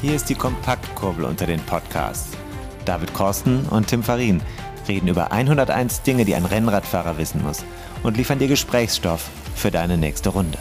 [0.00, 2.36] Hier ist die Kompaktkurbel unter den Podcasts.
[2.84, 4.40] David Korsten und Tim Farin
[4.88, 7.64] reden über 101 Dinge, die ein Rennradfahrer wissen muss
[8.02, 10.58] und liefern dir Gesprächsstoff für deine nächste Runde.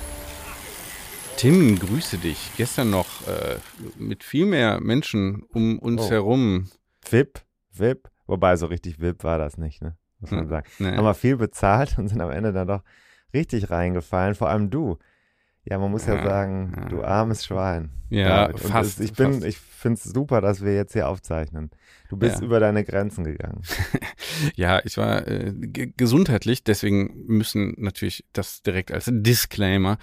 [1.38, 2.52] Tim, grüße dich.
[2.58, 3.58] Gestern noch äh,
[3.98, 6.10] mit viel mehr Menschen um uns Oh.
[6.12, 6.70] herum.
[7.10, 7.40] VIP,
[7.72, 8.10] VIP.
[8.28, 9.96] Wobei so richtig VIP war das nicht, ne?
[10.20, 10.68] Muss man Hm, sagen.
[10.80, 10.92] nee.
[10.98, 12.82] Haben wir viel bezahlt und sind am Ende dann doch
[13.34, 14.36] richtig reingefallen.
[14.36, 14.98] Vor allem du.
[15.66, 16.86] Ja, man muss ja, Ja, sagen, ja.
[16.86, 17.90] du armes Schwein.
[18.10, 19.46] Ja, fast, Ich bin, fast.
[19.46, 21.70] ich finde es super, dass wir jetzt hier aufzeichnen.
[22.10, 22.46] Du bist Ja.
[22.46, 23.62] über deine Grenzen gegangen.
[24.56, 29.98] Ja, ich war äh, ge- gesundheitlich, deswegen müssen natürlich das direkt als Disclaimer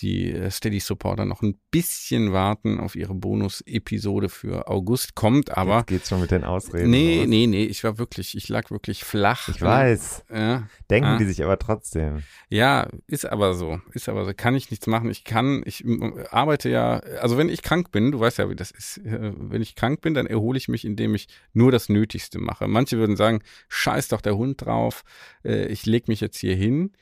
[0.00, 5.14] die äh, Steady Supporter noch ein bisschen warten auf ihre Bonus-Episode für August.
[5.14, 5.78] Kommt aber.
[5.78, 6.90] Jetzt geht's schon mit den Ausreden.
[6.90, 9.48] Nee, nee, nee, ich war wirklich, ich lag wirklich flach.
[9.48, 10.24] Ich weiß.
[10.32, 11.18] Ja, Denken Ah.
[11.18, 12.22] die sich aber trotzdem.
[12.48, 13.80] Ja, ist aber so.
[13.92, 14.32] Ist aber so.
[14.36, 15.10] Kann ich nichts machen.
[15.10, 15.84] Ich kann, ich
[16.30, 18.98] arbeite ja, also wenn ich krank bin, du weißt ja, wie das ist.
[18.98, 22.68] äh, Wenn ich krank bin, dann erhole ich mich, indem ich nur das Nötigste mache.
[22.68, 25.02] Manche würden sagen, scheiß doch der Hund drauf,
[25.44, 26.92] äh, ich leg mich jetzt hier hin.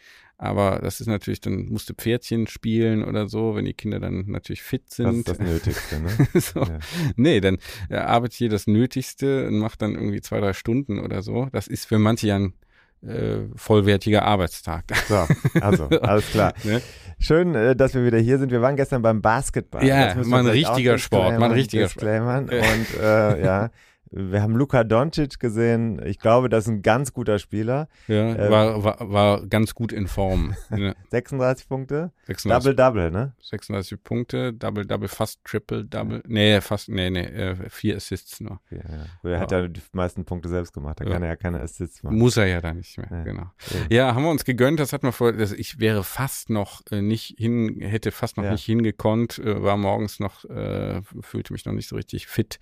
[0.41, 4.63] Aber das ist natürlich, dann musste Pferdchen spielen oder so, wenn die Kinder dann natürlich
[4.63, 5.17] fit Das sind.
[5.19, 6.11] ist das Nötigste, ne?
[6.41, 6.61] so.
[6.61, 6.79] Ja.
[7.17, 7.59] Nee, dann
[7.91, 11.49] äh, arbeitet hier das Nötigste und macht dann irgendwie zwei, drei Stunden oder so.
[11.51, 12.55] Das ist für manche ja ein
[13.03, 14.85] äh, vollwertiger Arbeitstag.
[15.09, 15.27] So,
[15.61, 16.55] also, alles klar.
[16.63, 16.83] Ne?
[17.19, 18.53] Schön, äh, dass wir wieder hier sind.
[18.53, 19.85] Wir waren gestern beim Basketball.
[19.85, 22.53] Ja, Das mal ein richtiger Sport, mal ein richtiger Sport.
[22.53, 23.71] Und äh, ja,
[24.11, 26.01] wir haben Luka Doncic gesehen.
[26.05, 27.89] Ich glaube, das ist ein ganz guter Spieler.
[28.07, 30.55] Ja, Ähm, war, war, war ganz gut in Form.
[30.71, 30.95] Ne?
[31.11, 32.13] 36 Punkte.
[32.27, 33.33] 36, Double-Double, ne?
[33.41, 36.23] 36 Punkte, Double, Double, fast Triple, Double.
[36.27, 38.61] Nee, fast, nee, nee, äh, vier Assists nur.
[38.71, 38.79] Ja,
[39.25, 39.31] ja.
[39.31, 41.01] Er hat ja die meisten Punkte selbst gemacht.
[41.01, 42.17] Da kann er ja keine Assists machen.
[42.19, 43.23] Muss er ja dann nicht mehr, Ja.
[43.25, 43.51] genau.
[43.89, 47.01] Ja, haben wir uns gegönnt, das hat man vor, das, ich wäre fast noch äh,
[47.01, 51.73] nicht hin, hätte fast noch nicht hingekonnt, äh, war morgens noch, äh, fühlte mich noch
[51.73, 52.59] nicht so richtig fit,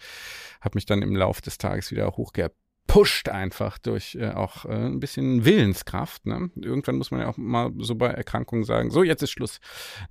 [0.61, 5.01] habe mich dann im Lauf des Tages wieder hochgepusht einfach durch äh, auch äh, ein
[5.01, 6.25] bisschen Willenskraft.
[6.25, 6.51] Ne?
[6.57, 9.61] Irgendwann muss man ja auch mal so bei Erkrankungen sagen, so jetzt ist Schluss,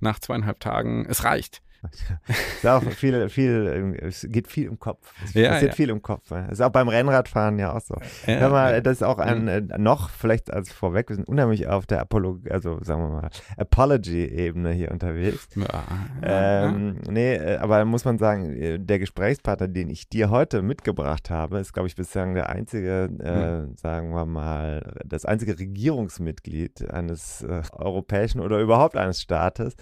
[0.00, 1.62] nach zweieinhalb Tagen, es reicht.
[2.64, 5.12] Auch viel, viel, es geht viel im Kopf.
[5.24, 5.76] Es Ja, passiert ja.
[5.76, 6.30] viel im Kopf.
[6.30, 6.48] ne?
[6.50, 7.94] Ist auch beim Rennradfahren ja auch so.
[8.26, 11.68] Ja, Hör mal, das ist auch ein, äh, noch, vielleicht als vorweg, wir sind unheimlich
[11.68, 15.48] auf der Apollo, also sagen wir mal, Apology-Ebene hier unterwegs.
[15.54, 15.84] Ja,
[16.22, 21.30] Ähm, nee, äh, aber muss man sagen, äh, der Gesprächspartner, den ich dir heute mitgebracht
[21.30, 27.42] habe, ist, glaube ich, bislang der einzige, äh, sagen wir mal, das einzige Regierungsmitglied eines
[27.42, 29.76] äh, europäischen oder überhaupt eines Staates,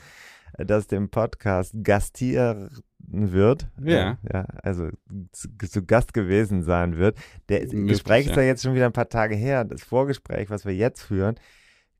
[0.59, 3.69] das dem Podcast gastieren wird.
[3.83, 4.13] Ja.
[4.13, 4.89] Äh, ja also
[5.33, 7.19] zu, zu Gast gewesen sein wird.
[7.49, 8.43] Der Möglich, Gespräch ist ja.
[8.43, 9.65] ja jetzt schon wieder ein paar Tage her.
[9.65, 11.37] Das Vorgespräch, was wir jetzt führen,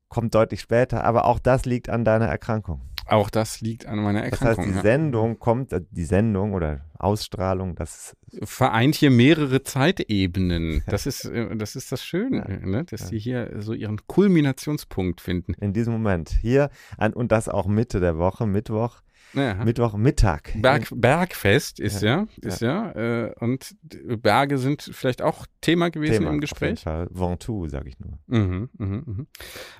[0.09, 2.81] kommt deutlich später, aber auch das liegt an deiner Erkrankung.
[3.07, 4.65] Auch das liegt an meiner Das heißt, Erkrankung.
[4.71, 4.81] die ja.
[4.81, 10.83] Sendung kommt, äh, die Sendung oder Ausstrahlung, das vereint hier mehrere Zeitebenen.
[10.87, 12.65] Das ist, äh, das ist das Schöne, Ja.
[12.65, 12.83] ne?
[12.85, 13.07] dass Ja.
[13.07, 15.53] sie hier so ihren Kulminationspunkt finden.
[15.55, 19.01] in diesem Moment hier an, und das auch Mitte der Woche, Mittwoch,
[19.33, 19.55] Ja.
[19.65, 20.53] Mittwoch Mittag.
[20.61, 22.47] Berg, Bergfest ist ja, Ja.
[22.49, 23.75] ist ja, äh, und
[24.21, 26.79] Berge sind vielleicht auch Thema gewesen Thema, im Auf jeden Gespräch.
[26.81, 27.07] Fall.
[27.11, 28.17] Ventoux, sag ich nur.
[28.27, 29.27] Mhm, mhm, mhm.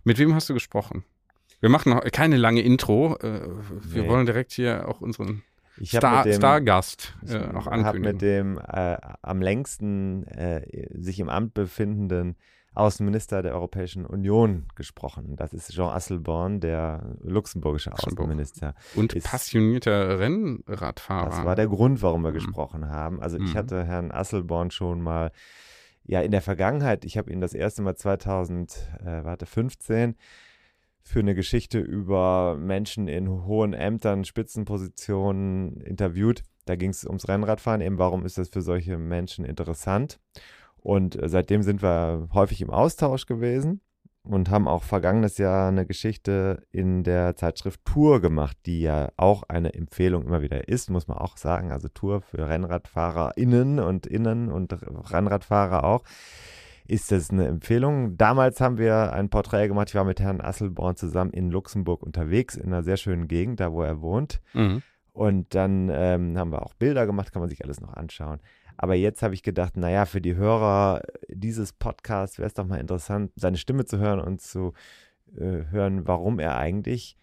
[0.04, 1.04] Mit wem hast du gesprochen?
[1.62, 3.16] Wir machen noch keine lange Intro.
[3.22, 3.42] Äh,
[3.84, 4.10] wir Nee.
[4.10, 5.44] wollen direkt hier auch unseren
[5.78, 8.02] Ich Star, dem, Stargast ich äh, auch ankündigen.
[8.02, 12.36] mit dem äh, am längsten äh, sich im Amt befindenden
[12.76, 15.38] Außenminister der Europäischen Union gesprochen.
[15.38, 18.20] Das ist Jean Asselborn, der luxemburgische Luxemburg.
[18.28, 18.76] Außenminister.
[18.96, 21.30] und ist- passionierter Rennradfahrer.
[21.30, 22.36] Das war der Grund, warum wir Mhm.
[22.36, 23.22] gesprochen haben.
[23.22, 23.58] Also ich Mhm.
[23.58, 25.32] hatte Herrn Asselborn schon mal,
[26.04, 28.76] ja in der Vergangenheit, ich habe ihn das erste Mal 2000,
[29.06, 30.16] äh, warte, 15
[31.06, 36.44] für eine Geschichte über Menschen in hohen Ämtern, Spitzenpositionen interviewt.
[36.66, 40.20] Da ging es ums Rennradfahren, eben warum ist das für solche Menschen interessant.
[40.78, 43.82] Und äh, seitdem sind wir häufig im Austausch gewesen
[44.24, 49.44] und haben auch vergangenes Jahr eine Geschichte in der Zeitschrift Tour gemacht, die ja auch
[49.44, 51.72] eine Empfehlung immer wieder ist, muss man auch sagen.
[51.72, 54.74] Also Tour für RennradfahrerInnen und Innen und
[55.12, 56.04] Rennradfahrer auch.
[56.88, 58.18] Ist das eine Empfehlung.
[58.18, 59.90] Damals haben wir ein Porträt gemacht.
[59.90, 63.72] Ich war mit Herrn Asselborn zusammen in Luxemburg unterwegs, in einer sehr schönen Gegend, da
[63.72, 64.42] wo er wohnt.
[64.54, 64.82] Mhm.
[65.14, 68.40] Und dann ähm, haben wir auch Bilder gemacht, kann man sich alles noch anschauen.
[68.78, 72.80] Aber jetzt habe ich gedacht, naja, für die Hörer dieses Podcasts wäre es doch mal
[72.80, 74.74] interessant, seine Stimme zu hören und zu
[75.38, 77.18] äh, hören, warum er eigentlich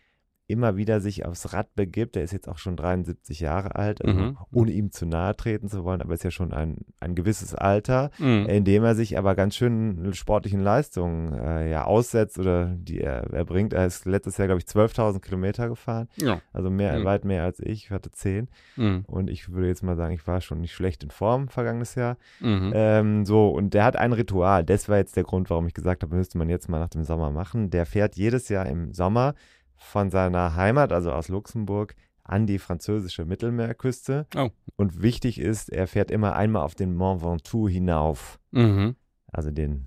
[0.52, 2.14] immer wieder sich aufs Rad begibt.
[2.16, 4.37] Er ist jetzt auch schon 73 Jahre alt, also Mhm.
[4.52, 8.10] ohne ihm zu nahe treten zu wollen, aber ist ja schon ein, ein gewisses Alter,
[8.19, 8.46] Mhm.
[8.46, 13.32] in dem er sich aber ganz schön sportlichen Leistungen äh, ja aussetzt oder die er
[13.32, 13.72] erbringt.
[13.72, 16.40] Er ist letztes Jahr, glaube ich, 12.000 Kilometer gefahren, Ja.
[16.52, 17.04] also mehr, Mhm.
[17.04, 17.84] weit mehr als ich.
[17.84, 19.04] Ich hatte 10 Mhm.
[19.08, 22.16] und ich würde jetzt mal sagen, ich war schon nicht schlecht in Form vergangenes Jahr.
[22.40, 22.72] Mhm.
[22.75, 24.62] Ähm, so, und der hat ein Ritual.
[24.64, 27.04] Das war jetzt der Grund, warum ich gesagt habe, müsste man jetzt mal nach dem
[27.04, 27.70] Sommer machen.
[27.70, 29.34] Der fährt jedes Jahr im Sommer
[29.82, 31.94] von seiner Heimat, also aus Luxemburg,
[32.25, 34.26] an die französische Mittelmeerküste.
[34.37, 34.50] Oh.
[34.76, 38.94] Und wichtig ist, er fährt immer einmal auf den Mont Ventoux hinauf, Mhm.
[39.31, 39.87] also den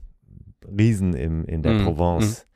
[0.67, 2.47] Riesen im, in der Mhm, Provence.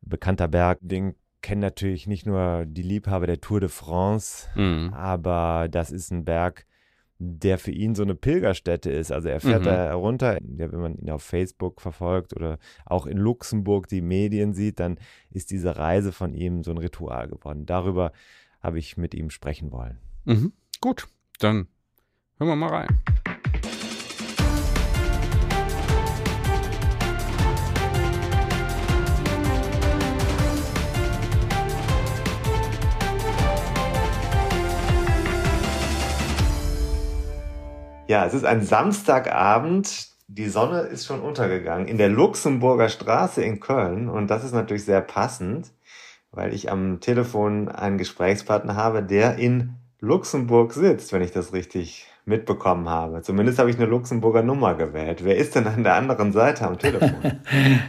[0.00, 4.92] Bekannter Berg, den kennen natürlich nicht nur die Liebhaber der Tour de France, Mhm.
[4.94, 6.64] aber das ist ein Berg,
[7.18, 9.10] der für ihn so eine Pilgerstätte ist.
[9.10, 9.66] Also er fährt Mhm.
[9.66, 14.52] da runter, ja, wenn man ihn auf Facebook verfolgt oder auch in Luxemburg die Medien
[14.52, 14.98] sieht, dann
[15.30, 17.64] ist diese Reise von ihm so ein Ritual geworden.
[17.66, 18.12] Darüber
[18.62, 19.98] habe ich mit ihm sprechen wollen.
[20.24, 20.52] Mhm.
[20.80, 21.06] Gut,
[21.38, 21.68] dann
[22.38, 22.88] hören wir mal rein.
[38.08, 40.08] Ja, es ist ein Samstagabend.
[40.28, 44.08] Die Sonne ist schon untergegangen in der Luxemburger Straße in Köln.
[44.08, 45.72] Und das ist natürlich sehr passend,
[46.30, 52.06] weil ich am Telefon einen Gesprächspartner habe, der in Luxemburg sitzt, wenn ich das richtig
[52.24, 53.22] mitbekommen habe.
[53.22, 55.24] Zumindest habe ich eine Luxemburger Nummer gewählt.
[55.24, 57.40] Wer ist denn an der anderen Seite am Telefon?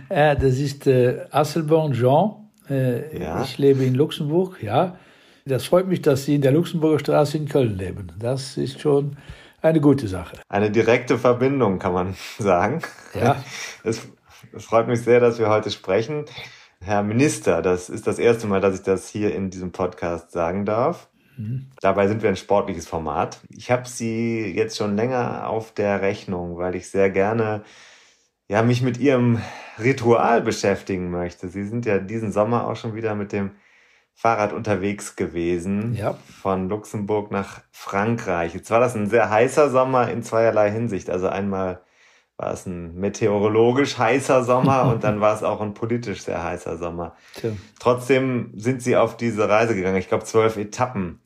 [0.09, 2.49] Ja, das ist äh, Asselborn Jean.
[2.69, 3.43] Äh, Ja.
[3.43, 4.97] Ich lebe in Luxemburg, ja.
[5.45, 8.11] Das freut mich, dass Sie in der Luxemburger Straße in Köln leben.
[8.19, 9.15] Das ist schon
[9.67, 10.37] eine gute Sache.
[10.49, 12.81] Eine direkte Verbindung, kann man sagen.
[13.13, 13.43] Ja.
[13.83, 14.07] Es,
[14.53, 16.25] es freut mich sehr, dass wir heute sprechen.
[16.81, 20.65] Herr Minister, das ist das erste Mal, dass ich das hier in diesem Podcast sagen
[20.65, 21.09] darf.
[21.81, 23.39] Dabei sind wir ein sportliches Format.
[23.49, 27.63] Ich habe Sie jetzt schon länger auf der Rechnung, weil ich sehr gerne
[28.47, 29.39] ja, mich mit Ihrem
[29.77, 31.47] Ritual beschäftigen möchte.
[31.49, 33.51] Sie sind ja diesen Sommer auch schon wieder mit dem
[34.19, 35.93] Fahrrad unterwegs gewesen.
[35.93, 36.17] Ja.
[36.41, 38.55] Von Luxemburg nach Frankreich.
[38.55, 41.11] Jetzt war das ein sehr heißer Sommer in zweierlei Hinsicht.
[41.11, 41.81] Also einmal
[42.35, 46.79] war es ein meteorologisch heißer Sommer und dann war es auch ein politisch sehr heißer
[46.79, 47.15] Sommer.
[47.35, 47.51] Tja.
[47.79, 49.97] Trotzdem sind Sie auf diese Reise gegangen.
[49.97, 51.19] Ich glaube, zwölf Etappen.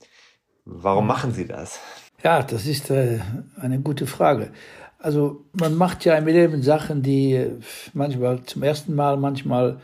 [0.65, 1.79] Warum machen Sie das?
[2.21, 3.19] Ja, das ist äh,
[3.61, 4.51] eine gute Frage.
[4.99, 7.51] Also man macht ja im Leben Sachen, die äh,
[7.93, 9.79] manchmal zum ersten Mal, manchmal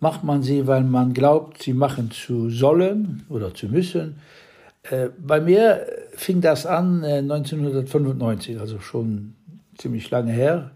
[0.00, 4.16] macht man sie, weil man glaubt, sie machen zu sollen oder zu müssen.
[4.82, 5.86] Äh, bei mir
[6.16, 9.34] fing das an äh, 1995, also schon
[9.76, 10.70] ziemlich lange her,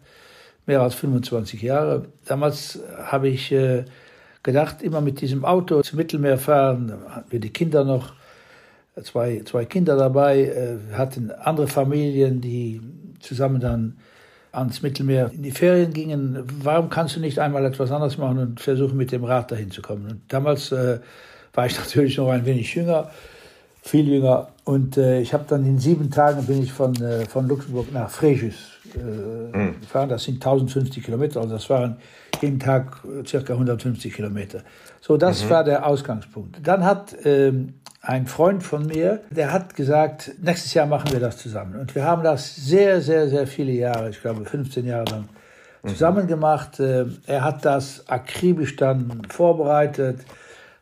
[0.67, 2.07] mehr als 25 Jahre.
[2.27, 3.85] Damals habe ich äh,
[4.43, 8.13] gedacht, immer mit diesem Auto zum Mittelmeer fahren, da hatten wir die Kinder noch,
[9.03, 12.81] zwei, zwei Kinder dabei, äh, hatten andere Familien, die
[13.21, 13.97] zusammen dann
[14.55, 16.45] ans Mittelmeer in die Ferien gingen.
[16.63, 19.83] Warum kannst du nicht einmal etwas anderes machen und versuchen, mit dem Rad dahin zu
[19.83, 20.07] kommen?
[20.11, 20.99] Und damals äh,
[21.53, 23.11] war ich natürlich noch ein wenig jünger,
[23.83, 24.49] viel jünger.
[24.65, 28.11] Und äh, ich habe dann in sieben Tagen bin ich von, äh, von Luxemburg nach
[28.11, 28.55] Fréjus
[28.95, 30.09] äh, gefahren.
[30.09, 31.97] Das sind 1050 Kilometer, also das waren
[32.41, 34.63] jeden Tag circa 150 Kilometer.
[35.01, 36.59] So, das war der Ausgangspunkt.
[36.63, 37.75] Dann hat ähm,
[38.07, 41.81] ein Freund von mir, der hat gesagt, nächstes Jahr machen wir das zusammen.
[41.81, 45.29] Und wir haben das sehr, sehr, sehr viele Jahre, ich glaube 15 Jahre lang,
[45.87, 46.81] zusammen gemacht.
[46.81, 50.21] Äh, Er hat das akribisch dann vorbereitet.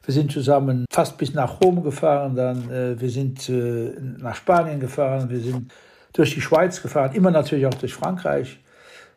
[0.04, 4.80] Wir sind zusammen fast bis nach Rom gefahren, dann äh, wir sind äh, nach Spanien
[4.80, 5.72] gefahren, wir sind
[6.12, 8.58] durch die Schweiz gefahren, immer natürlich auch durch Frankreich.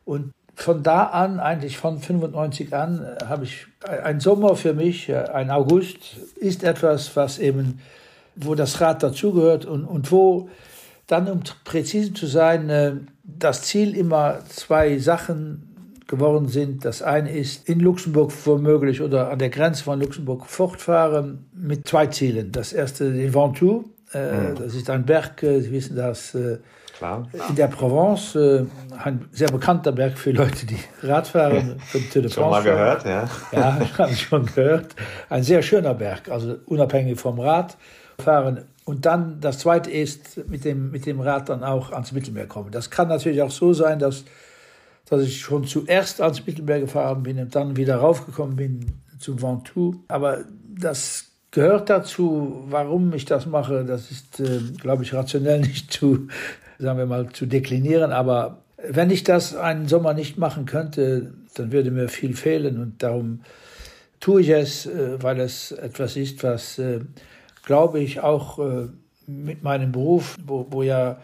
[0.06, 5.10] Und von da an, eigentlich von 95 an, äh, habe ich ein Sommer für mich,
[5.10, 7.80] äh, ein August, ist etwas, was eben,
[8.36, 10.50] wo das Rad dazugehört und, und wo
[11.08, 12.94] dann, um präzise zu sein, äh,
[13.24, 16.86] das Ziel immer zwei Sachen geworden sind.
[16.86, 22.08] Das eine ist in Luxemburg womöglich oder an der Grenze von Luxemburg fortfahren mit zwei
[22.08, 22.52] Zielen.
[22.52, 26.36] Das erste, den Ventoux, äh, das ist ein Berg, Sie wissen das,
[26.98, 27.28] Klar.
[27.50, 28.66] in der Provence, äh,
[29.04, 31.75] ein sehr bekannter Berg für Leute, die Rad fahren.
[31.86, 33.04] für Tour de Schon mal France fahren.
[33.04, 33.80] gehört, ja?
[33.80, 34.96] Ja, habe ich schon gehört.
[35.30, 37.78] Ein sehr schöner Berg, also unabhängig vom Rad
[38.20, 38.66] fahren.
[38.86, 42.72] Und dann das zweite ist, mit dem, mit dem Rad dann auch ans Mittelmeer kommen.
[42.72, 44.25] Das kann natürlich auch so sein, dass
[45.08, 48.86] dass ich schon zuerst ans Mittelmeer gefahren bin und dann wieder raufgekommen bin
[49.20, 49.96] zum Ventoux.
[50.08, 53.86] Aber das gehört dazu, warum ich das mache.
[53.86, 56.28] Das ist, äh, glaube ich, rationell nicht zu,
[56.79, 58.12] sagen wir mal, zu deklinieren.
[58.12, 62.82] Aber wenn ich das einen Sommer nicht machen könnte, dann würde mir viel fehlen.
[62.82, 63.41] Und darum
[64.20, 67.01] tue ich es, äh, weil es etwas ist, was, äh,
[67.63, 68.88] glaube ich, auch äh,
[69.27, 71.17] mit meinem Beruf, wo, wo ja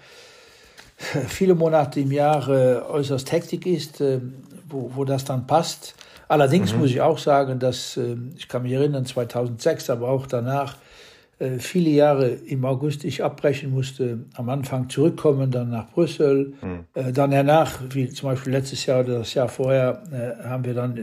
[1.28, 2.48] viele Monate im Jahr
[2.90, 4.04] äußerst Hektik ist,
[4.70, 5.96] wo, wo das dann passt.
[6.28, 6.80] Allerdings mhm.
[6.80, 8.00] muss ich auch sagen, dass
[8.38, 10.78] ich kann mich erinnern, 2006, aber auch danach,
[11.58, 17.14] viele Jahre im August ich abbrechen musste, am Anfang zurückkommen, dann nach Brüssel, mhm.
[17.14, 20.98] dann danach, wie zum Beispiel letztes Jahr oder das Jahr vorher, äh, haben wir dann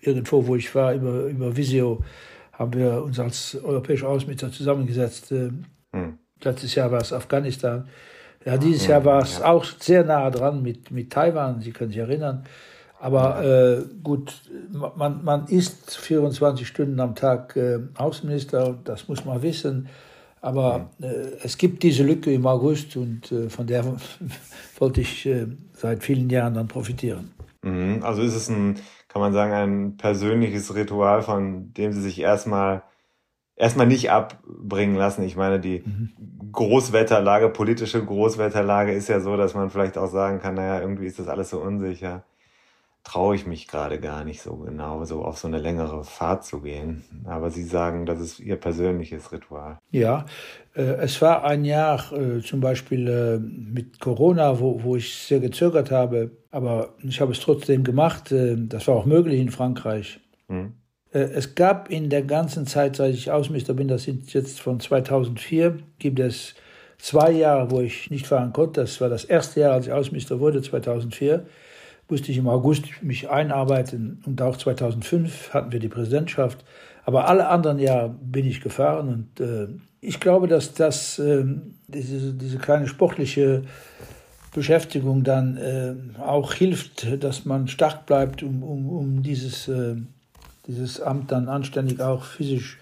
[0.00, 2.02] irgendwo, wo ich war, über, über Visio,
[2.52, 5.32] haben wir uns als europäische Außenminister zusammengesetzt.
[5.32, 6.18] Mhm.
[6.42, 7.88] Letztes Jahr war es Afghanistan.
[8.44, 8.90] Ja, dieses mhm.
[8.90, 9.46] Jahr war es ja.
[9.46, 12.44] auch sehr nah dran mit, mit Taiwan, Sie können sich erinnern.
[13.02, 19.42] Aber äh, gut, man, man ist 24 Stunden am Tag äh, Außenminister, das muss man
[19.42, 19.88] wissen.
[20.40, 23.84] Aber äh, es gibt diese Lücke im August und äh, von der
[24.78, 27.32] wollte ich äh, seit vielen Jahren dann profitieren.
[27.62, 28.04] Mhm.
[28.04, 28.76] Also ist es ein,
[29.08, 32.84] kann man sagen, ein persönliches Ritual, von dem Sie sich erstmal
[33.56, 35.24] erstmal nicht abbringen lassen.
[35.24, 36.12] Ich meine, die mhm.
[36.52, 41.18] Großwetterlage, politische Großwetterlage ist ja so, dass man vielleicht auch sagen kann, naja, irgendwie ist
[41.18, 42.22] das alles so unsicher
[43.04, 46.60] traue ich mich gerade gar nicht so genau, so auf so eine längere Fahrt zu
[46.60, 47.02] gehen.
[47.24, 49.78] Aber Sie sagen, das ist Ihr persönliches Ritual.
[49.90, 50.26] Ja,
[50.74, 55.40] äh, es war ein Jahr äh, zum Beispiel äh, mit Corona, wo, wo ich sehr
[55.40, 58.30] gezögert habe, aber ich habe es trotzdem gemacht.
[58.30, 60.20] Äh, das war auch möglich in Frankreich.
[60.48, 60.74] Hm.
[61.14, 65.76] Es gab in der ganzen Zeit, seit ich Außenminister bin, das sind jetzt von 2004,
[65.98, 66.54] gibt es
[66.96, 68.80] zwei Jahre, wo ich nicht fahren konnte.
[68.80, 71.44] Das war das erste Jahr, als ich Außenminister wurde, 2004
[72.12, 76.62] musste ich im August mich einarbeiten und auch 2005 hatten wir die Präsidentschaft.
[77.06, 79.68] Aber alle anderen Jahre bin ich gefahren und äh,
[80.02, 81.42] ich glaube, dass das, äh,
[81.88, 83.62] diese, diese kleine sportliche
[84.52, 89.96] Beschäftigung dann äh, auch hilft, dass man stark bleibt, um, um, um dieses, äh,
[90.66, 92.78] dieses Amt dann anständig auch physisch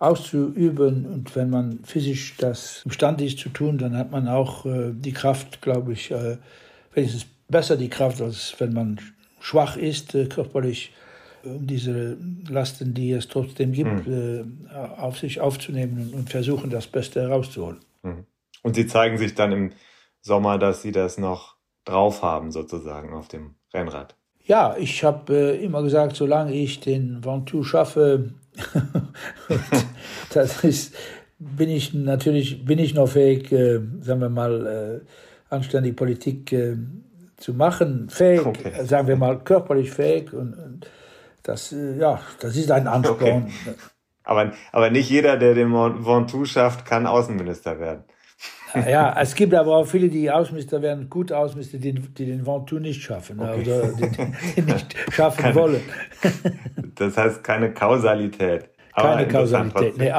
[0.00, 1.06] auszuüben.
[1.06, 5.12] Und wenn man physisch das imstande ist zu tun, dann hat man auch äh, die
[5.12, 6.38] Kraft, glaube ich, äh,
[6.96, 9.00] wenigstens besser die Kraft, als wenn man
[9.40, 10.92] schwach ist, äh, körperlich,
[11.44, 12.16] um diese
[12.48, 14.68] Lasten, die es trotzdem gibt, mhm.
[14.96, 17.78] auf sich aufzunehmen und versuchen, das Beste herauszuholen.
[18.02, 18.26] Mhm.
[18.62, 19.72] Und Sie zeigen sich dann im
[20.20, 24.16] Sommer, dass Sie das noch drauf haben, sozusagen, auf dem Rennrad.
[24.44, 28.32] Ja, ich habe äh, immer gesagt, solange ich den Ventoux schaffe,
[30.34, 30.96] das ist,
[31.38, 35.02] bin ich natürlich bin ich noch fähig, äh, sagen wir mal,
[35.50, 36.54] äh, anständig Politik
[37.36, 38.84] zu machen, fähig, okay.
[38.84, 40.90] sagen wir mal körperlich fähig und, und
[41.42, 43.44] das, äh, ja, das ist ein Ansporn.
[43.44, 43.74] Okay.
[44.24, 48.04] Aber, aber nicht jeder, der den Ventoux schafft, kann Außenminister werden.
[48.74, 52.80] Ja, es gibt aber auch viele, die Außenminister werden, gute Außenminister, die, die den Ventoux
[52.80, 53.60] nicht schaffen okay.
[53.60, 54.10] oder die,
[54.56, 55.80] die, nicht schaffen keine, wollen.
[56.96, 58.70] Das heißt keine Kausalität.
[58.94, 59.96] Keine Kausalität.
[59.98, 60.12] Nee,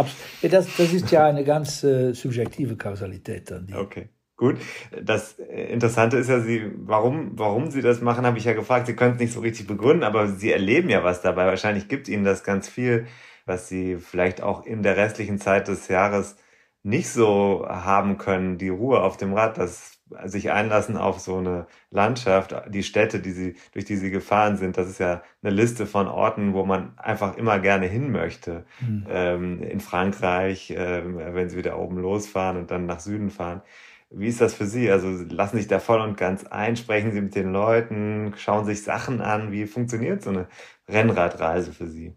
[0.49, 3.67] das, das ist ja eine ganz äh, subjektive Kausalität dann.
[3.75, 4.09] okay.
[4.37, 4.57] Gut.
[5.01, 8.85] Das Interessante ist ja, Sie, warum, warum Sie das machen, habe ich ja gefragt.
[8.85, 11.47] Sie können es nicht so richtig begründen, aber Sie erleben ja was dabei.
[11.47, 13.07] Wahrscheinlich gibt Ihnen das ganz viel,
[13.45, 16.37] was Sie vielleicht auch in der restlichen Zeit des Jahres
[16.83, 18.59] nicht so haben können.
[18.59, 23.31] Die Ruhe auf dem Rad, das sich einlassen auf so eine Landschaft, die Städte, die
[23.31, 26.97] sie, durch die sie gefahren sind, das ist ja eine Liste von Orten, wo man
[26.97, 28.65] einfach immer gerne hin möchte.
[28.79, 29.05] Mhm.
[29.09, 31.03] Ähm, in Frankreich, äh,
[31.33, 33.61] wenn sie wieder oben losfahren und dann nach Süden fahren.
[34.09, 34.89] Wie ist das für Sie?
[34.89, 38.83] Also lassen sich da voll und ganz ein, sprechen Sie mit den Leuten, schauen sich
[38.83, 39.51] Sachen an.
[39.51, 40.47] Wie funktioniert so eine
[40.87, 42.13] Rennradreise für Sie?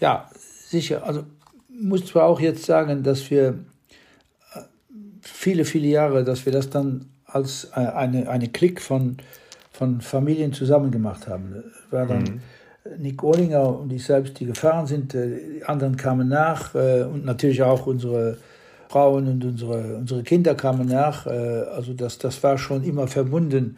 [0.00, 1.06] Ja, sicher.
[1.06, 1.24] Also
[1.68, 3.60] muss zwar auch jetzt sagen, dass wir
[4.54, 4.60] äh,
[5.22, 9.18] viele, viele Jahre, dass wir das dann als äh, eine, eine Klick von,
[9.70, 11.62] von Familien zusammen gemacht haben.
[11.90, 12.40] War dann mhm.
[12.98, 17.62] Nick Ohlinger und ich selbst, die gefahren sind, äh, die anderen kamen nach und natürlich
[17.62, 18.38] auch unsere
[18.88, 21.26] Frauen und unsere, unsere Kinder kamen nach.
[21.26, 23.76] Äh, also das, das war schon immer verbunden.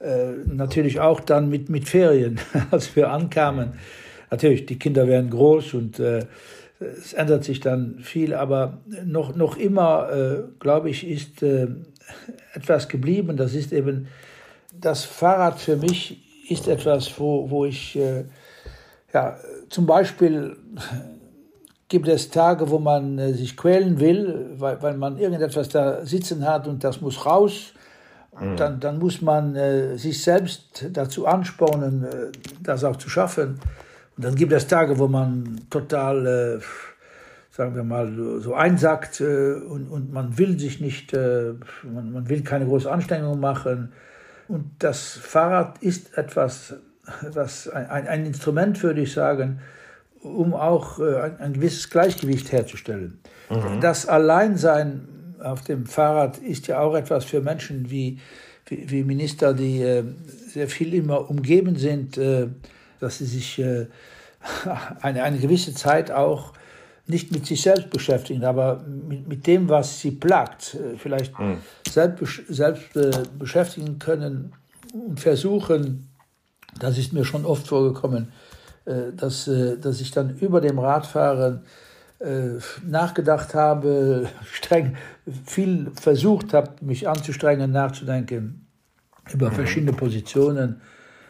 [0.00, 3.74] Äh, natürlich auch dann mit, mit Ferien, als wir ankamen.
[4.30, 6.26] Natürlich, die Kinder werden groß und äh,
[6.80, 11.66] es ändert sich dann viel, aber noch, noch immer, äh, glaube ich, ist äh,
[12.54, 13.36] etwas geblieben.
[13.36, 14.08] Das ist eben,
[14.78, 18.24] das Fahrrad für mich ist etwas, wo, wo ich äh,
[19.12, 19.38] ja,
[19.68, 20.56] zum Beispiel
[21.88, 26.46] gibt es Tage, wo man äh, sich quälen will, weil, weil man irgendetwas da sitzen
[26.46, 27.72] hat und das muss raus.
[28.38, 28.56] Mhm.
[28.56, 32.08] Dann, dann muss man äh, sich selbst dazu anspornen, äh,
[32.62, 33.58] das auch zu schaffen.
[34.16, 36.60] Und dann gibt es Tage, wo man total, äh,
[37.50, 42.42] sagen wir mal, so einsackt äh, und, und man will sich nicht, man, man will
[42.42, 43.92] keine große Anstrengung machen.
[44.46, 46.74] Und das Fahrrad ist etwas,
[47.22, 49.60] was ein, ein Instrument, würde ich sagen,
[50.36, 53.20] um auch äh, ein, ein, gewisses Gleichgewicht herzustellen.
[53.50, 53.80] Mhm.
[53.80, 55.08] Das Alleinsein
[55.42, 58.18] auf dem Fahrrad ist ja auch etwas für Menschen wie,
[58.66, 60.04] wie, wie Minister, die äh,
[60.48, 62.48] sehr viel immer umgeben sind, äh,
[63.00, 63.86] dass sie sich äh,
[65.00, 66.52] eine, eine gewisse Zeit auch
[67.06, 71.58] nicht mit sich selbst beschäftigen, aber mit, mit dem, was sie plagt, äh, vielleicht mhm.
[71.88, 74.52] selbst, selbst äh, beschäftigen können
[74.92, 76.08] und versuchen,
[76.78, 78.32] das ist mir schon oft vorgekommen,
[79.16, 81.62] dass, dass ich dann über dem Radfahren
[82.86, 84.96] nachgedacht habe, streng
[85.44, 88.66] viel versucht habe, mich anzustrengen, nachzudenken
[89.32, 89.54] über mhm.
[89.54, 90.80] verschiedene Positionen,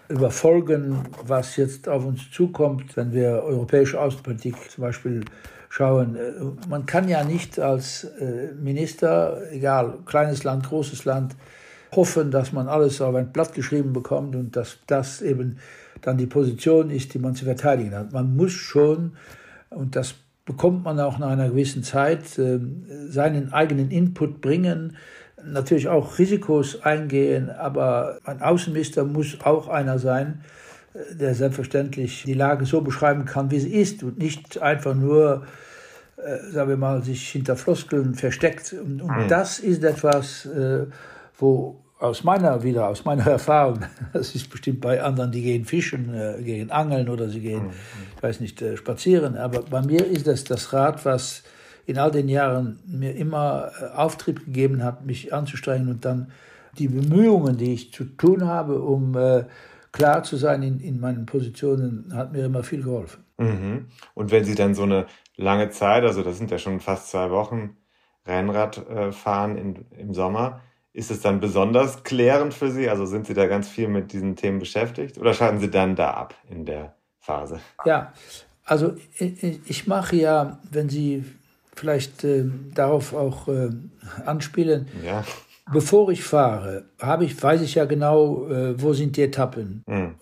[0.08, 5.24] über Folgen, was jetzt auf uns zukommt, wenn wir europäische Außenpolitik zum Beispiel
[5.68, 6.16] schauen.
[6.16, 6.32] Äh,
[6.68, 11.36] man kann ja nicht als äh, Minister, egal kleines Land, großes Land,
[11.94, 15.58] hoffen, dass man alles auf ein Blatt geschrieben bekommt und dass das eben
[16.02, 18.12] dann die Position ist, die man zu verteidigen hat.
[18.12, 19.12] Man muss schon,
[19.70, 20.14] und das
[20.44, 22.58] bekommt man auch nach einer gewissen Zeit, äh,
[23.08, 24.96] seinen eigenen Input bringen,
[25.44, 30.40] natürlich auch Risikos eingehen, aber ein Außenminister muss auch einer sein,
[31.12, 35.44] der selbstverständlich die Lage so beschreiben kann, wie sie ist und nicht einfach nur,
[36.16, 38.72] äh, sagen wir mal, sich hinter Floskeln versteckt.
[38.72, 39.28] Und, und mhm.
[39.28, 40.86] das ist etwas, äh,
[41.38, 46.14] wo aus meiner wieder aus meiner Erfahrung, das ist bestimmt bei anderen, die gehen fischen,
[46.14, 47.72] äh, gehen angeln oder sie gehen, mhm.
[48.16, 49.36] ich weiß nicht, äh, spazieren.
[49.36, 51.42] Aber bei mir ist das das Rad, was
[51.86, 56.30] in all den Jahren mir immer äh, Auftrieb gegeben hat, mich anzustrengen und dann
[56.78, 59.44] die Bemühungen, die ich zu tun habe, um äh,
[59.90, 63.24] klar zu sein in, in meinen Positionen, hat mir immer viel geholfen.
[63.38, 63.86] Mhm.
[64.14, 67.30] Und wenn Sie dann so eine lange Zeit, also das sind ja schon fast zwei
[67.30, 67.76] Wochen,
[68.26, 70.60] Rennrad äh, fahren in, im Sommer,
[70.98, 72.88] ist es dann besonders klärend für Sie?
[72.90, 76.10] Also sind Sie da ganz viel mit diesen Themen beschäftigt oder schalten Sie dann da
[76.10, 77.60] ab in der Phase?
[77.86, 78.12] Ja,
[78.64, 81.24] also ich, mache ja, wenn Sie
[81.76, 83.70] vielleicht äh, darauf auch äh,
[84.26, 84.88] anspielen.
[85.04, 85.24] Ja.
[85.72, 90.14] Bevor ich fahre, habe ich, weiß ich ja genau, äh, wo sind die Etappen, mhm.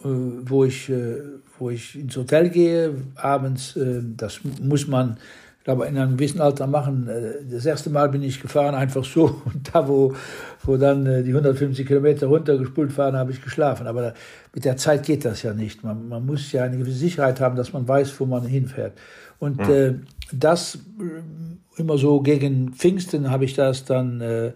[0.44, 1.22] wo, ich, äh,
[1.58, 5.18] wo ich ins Hotel gehe, abends, äh, das muss man,
[5.66, 7.10] glaube in einem gewissen Alter machen.
[7.50, 10.14] Das erste Mal bin ich gefahren, einfach so, und da, wo,
[10.62, 13.88] wo dann die 150 Kilometer runtergespult waren, habe ich geschlafen.
[13.88, 14.14] Aber
[14.54, 15.82] mit der Zeit geht das ja nicht.
[15.82, 18.92] Man, man muss ja eine gewisse Sicherheit haben, dass man weiß, wo man hinfährt.
[19.40, 19.74] Und mhm.
[19.74, 19.94] äh,
[20.32, 24.52] das äh, immer so gegen Pfingsten habe ich das dann äh,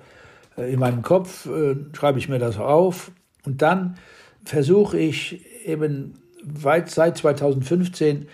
[0.56, 3.10] in meinem Kopf, äh, schreibe ich mir das auf
[3.44, 3.96] und dann
[4.44, 8.28] versuche ich eben weit seit 2015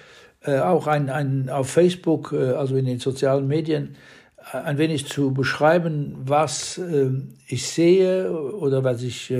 [0.46, 3.96] äh, auch ein, ein, auf Facebook, äh, also in den sozialen Medien,
[4.52, 6.80] äh, ein wenig zu beschreiben, was
[7.48, 9.32] ich sehe oder was ich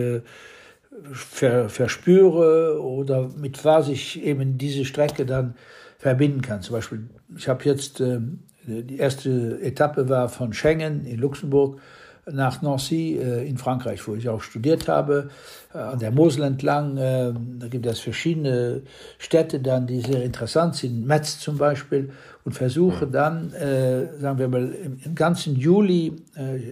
[1.13, 5.55] ver, verspüre oder mit was ich eben diese Strecke dann
[5.99, 6.63] verbinden kann.
[6.63, 8.21] Zum Beispiel, ich habe jetzt, äh,
[8.67, 11.81] die erste Etappe war von Schengen in Luxemburg
[12.31, 15.29] nach Nancy äh, in Frankreich, wo ich auch studiert habe,
[15.73, 16.97] äh, an der Mosel entlang.
[16.97, 18.83] Äh, da gibt es verschiedene
[19.19, 22.11] Städte dann, die sehr interessant sind, Metz zum Beispiel,
[22.45, 26.15] und versuche dann, äh, sagen wir mal, im, ganzen Juli,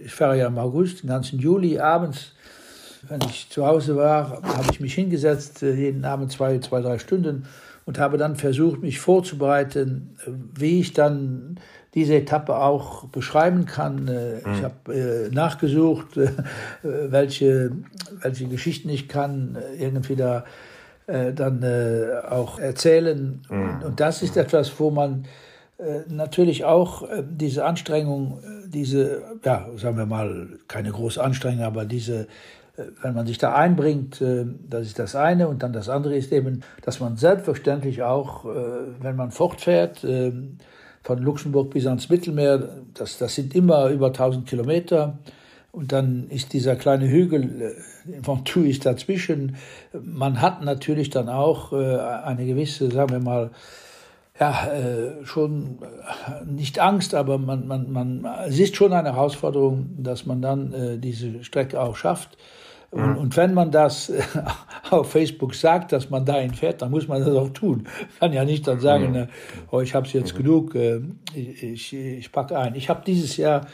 [0.05, 2.31] ich fahre ja im August, im ganzen Juli abends,
[3.09, 7.45] wenn ich zu Hause war, habe ich mich hingesetzt, jeden Abend zwei, zwei, drei Stunden
[7.85, 10.17] und habe dann versucht, mich vorzubereiten,
[10.55, 11.59] wie ich dann
[11.95, 14.07] diese Etappe auch beschreiben kann.
[14.09, 14.63] Äh, ich mhm.
[14.63, 16.29] habe äh, nachgesucht, äh,
[16.83, 17.71] welche,
[18.21, 20.45] welche Geschichten ich kann irgendwie da
[21.07, 21.63] dann
[22.27, 23.39] auch erzählen.
[23.47, 23.83] Mhm.
[23.85, 25.25] Und das ist etwas, wo man
[26.07, 32.25] natürlich auch diese Anstrengung, diese, ja, sagen wir mal, keine große Anstrengung, aber diese
[33.03, 35.47] wenn man sich da einbringt, das ist das eine.
[35.47, 40.31] Und dann das andere ist eben, dass man selbstverständlich auch, wenn man fortfährt, äh,
[41.05, 45.19] von Luxemburg bis ans Mittelmeer, das, das sind immer über 1000 Kilometer.
[45.71, 49.57] Und dann ist dieser kleine Hügel, Ventoux ist dazwischen.
[49.93, 53.51] Man hat natürlich dann auch eine gewisse, sagen wir mal,
[54.39, 54.69] ja,
[55.25, 55.79] schon
[56.45, 61.43] nicht Angst, aber man, man, man, es ist schon eine Herausforderung, dass man dann diese
[61.43, 62.37] Strecke auch schafft.
[62.95, 64.11] Und, und, wenn man das
[64.89, 67.87] auf Facebook sagt, dass man dahin fährt, dann muss man das auch tun.
[68.19, 69.27] Kann ja nicht dann sagen, mhm.
[69.71, 70.37] oh, ich habe es jetzt mhm.
[70.37, 71.01] genug, äh,
[71.33, 72.75] ich, ich, ich packe ein.
[72.75, 73.67] Ich habe dieses Jahr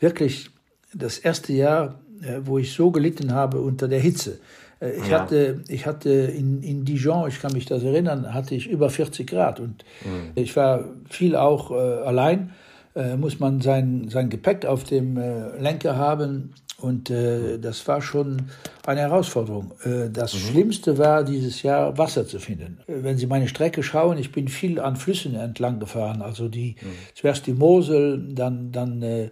[0.00, 0.50] wirklich
[0.94, 1.96] das erste Jahr
[2.42, 4.38] wo ich so gelitten habe unter der Hitze.
[4.80, 5.20] Ich, ja.
[5.20, 9.28] hatte, ich hatte in, in Dijon, ich kann mich das erinnern, hatte ich über 40
[9.28, 10.30] Grad und mhm.
[10.36, 12.52] ich war viel auch äh, allein.
[12.94, 18.00] Äh, muss man sein, sein Gepäck auf dem äh, Lenker haben und äh, das war
[18.00, 18.42] schon
[18.86, 19.72] eine Herausforderung.
[19.84, 20.38] Äh, das mhm.
[20.38, 22.78] Schlimmste war dieses Jahr Wasser zu finden.
[22.86, 26.22] Äh, wenn Sie meine Strecke schauen, ich bin viel an Flüssen entlang gefahren.
[26.22, 26.86] Also die mhm.
[27.14, 29.30] zuerst die Mosel, dann dann äh,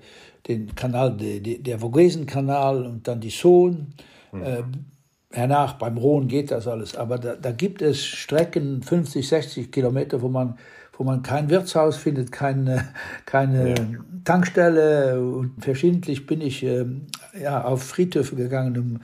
[0.49, 3.95] den Kanal, de, der Vogesenkanal und dann die Sohn.
[4.33, 4.87] Mhm.
[5.33, 6.97] Hernach beim Rhône geht das alles.
[6.97, 10.57] Aber da, da gibt es Strecken 50, 60 Kilometer, wo man
[10.97, 12.89] wo man kein Wirtshaus findet, keine,
[13.27, 13.75] keine ja.
[14.25, 15.21] Tankstelle.
[15.21, 16.87] Und verschiedentlich bin ich äh,
[17.41, 19.01] ja, auf Friedhöfe gegangen, um,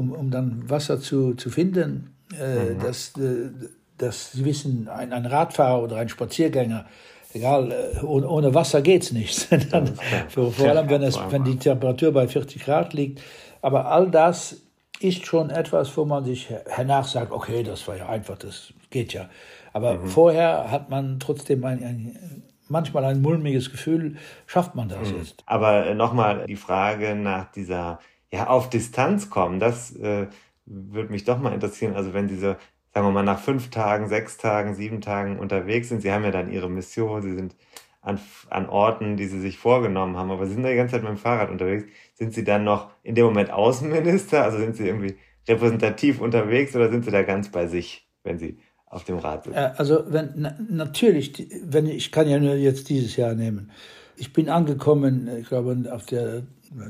[0.00, 2.14] um, um dann Wasser zu, zu finden.
[2.40, 2.78] Äh, mhm.
[2.80, 3.50] das, äh,
[3.98, 6.86] das, Sie wissen, ein, ein Radfahrer oder ein Spaziergänger,
[7.34, 9.48] egal, äh, ohne, ohne Wasser geht es nicht.
[10.28, 13.20] vor, vor allem, wenn, es, wenn die Temperatur bei 40 Grad liegt.
[13.60, 14.56] Aber all das
[15.00, 19.12] ist schon etwas, wo man sich hernach sagt, okay, das war ja einfach, das geht
[19.12, 19.28] ja.
[19.72, 20.06] Aber mhm.
[20.06, 25.18] vorher hat man trotzdem ein, ein, manchmal ein mulmiges Gefühl, schafft man das mhm.
[25.18, 25.42] jetzt.
[25.46, 28.00] Aber äh, nochmal die Frage nach dieser,
[28.32, 30.26] ja, auf Distanz kommen, das äh,
[30.66, 31.94] würde mich doch mal interessieren.
[31.94, 32.56] Also wenn diese,
[32.92, 36.30] sagen wir mal, nach fünf Tagen, sechs Tagen, sieben Tagen unterwegs sind, Sie haben ja
[36.30, 37.56] dann Ihre Mission, Sie sind
[38.00, 41.02] an, an Orten, die Sie sich vorgenommen haben, aber Sie sind ja die ganze Zeit
[41.02, 41.84] mit dem Fahrrad unterwegs.
[42.14, 44.42] Sind Sie dann noch in dem Moment Außenminister?
[44.42, 45.16] Also sind Sie irgendwie
[45.48, 48.58] repräsentativ unterwegs oder sind Sie da ganz bei sich, wenn Sie
[48.92, 49.56] auf dem Rad sitzen?
[49.56, 53.70] Äh, also wenn, na, natürlich, wenn ich kann ja nur jetzt dieses Jahr nehmen.
[54.16, 56.42] Ich bin angekommen, ich glaube, auf der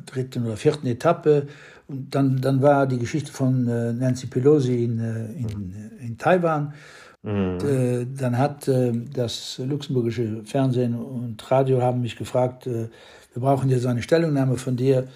[0.07, 1.47] dritten oder vierten Etappe.
[1.89, 6.75] Und dann, dann war die Geschichte von äh, Nancy Pelosi in, äh, in, in Taiwan.
[7.23, 7.31] Mhm.
[7.31, 12.89] Und, äh, dann hat äh, das luxemburgische Fernsehen und Radio haben mich gefragt, äh,
[13.33, 15.07] wir brauchen jetzt eine Stellungnahme von dir.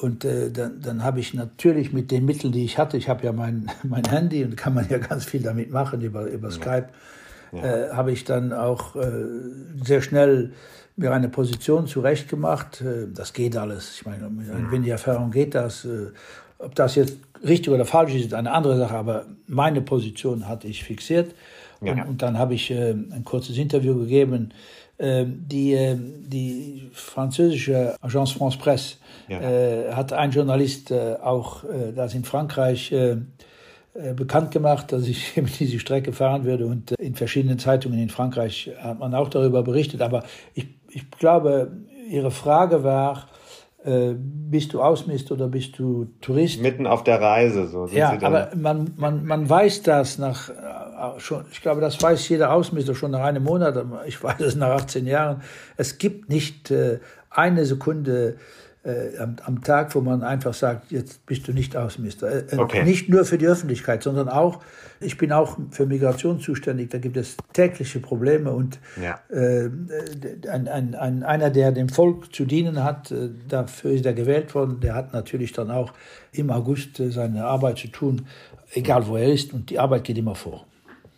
[0.00, 3.24] Und äh, dann, dann habe ich natürlich mit den Mitteln, die ich hatte, ich habe
[3.24, 6.88] ja mein, mein Handy und kann man ja ganz viel damit machen über, über Skype,
[7.52, 7.62] ja.
[7.62, 9.24] äh, habe ich dann auch äh,
[9.82, 10.52] sehr schnell
[10.96, 12.80] mir eine Position zurechtgemacht.
[12.80, 13.96] Äh, das geht alles.
[13.96, 14.84] Ich meine, mit einer mhm.
[14.84, 15.84] Erfahrung geht das.
[15.84, 16.12] Äh,
[16.58, 20.66] ob das jetzt richtig oder falsch ist, ist eine andere Sache, aber meine Position hatte
[20.66, 21.34] ich fixiert.
[21.80, 21.92] Ja.
[21.92, 24.52] Und, und, dann habe ich äh, ein kurzes Interview gegeben.
[24.98, 28.96] Äh, die, äh, die französische Agence France Presse
[29.28, 29.40] ja.
[29.40, 32.94] Äh, hat ein Journalist äh, auch äh, das in Frankreich
[34.14, 36.66] bekannt gemacht, dass ich eben diese Strecke fahren würde.
[36.66, 40.02] Und in verschiedenen Zeitungen in Frankreich hat man auch darüber berichtet.
[40.02, 41.72] Aber ich, ich glaube,
[42.08, 43.26] Ihre Frage war,
[43.88, 46.60] äh, bist du Ausmist oder bist du Tourist?
[46.60, 51.18] Mitten auf der Reise, so sind ja, aber man, man, man weiß das nach, äh,
[51.18, 54.70] schon, ich glaube, das weiß jeder Ausmister schon nach einem Monat, ich weiß es nach
[54.70, 55.42] 18 Jahren.
[55.76, 56.98] Es gibt nicht äh,
[57.30, 58.36] eine Sekunde
[58.84, 62.50] äh, am, am, Tag, wo man einfach sagt, jetzt bist du nicht Außenminister.
[62.52, 62.84] Äh, äh, okay.
[62.84, 64.60] Nicht nur für die Öffentlichkeit, sondern auch,
[65.00, 69.20] ich bin auch für Migration zuständig, da gibt es tägliche Probleme und ja.
[69.30, 69.68] äh,
[70.48, 74.54] ein, ein, ein, einer, der dem Volk zu dienen hat, äh, dafür ist er gewählt
[74.54, 75.92] worden, der hat natürlich dann auch
[76.32, 78.26] im August äh, seine Arbeit zu tun,
[78.72, 80.66] egal wo er ist und die Arbeit geht immer vor.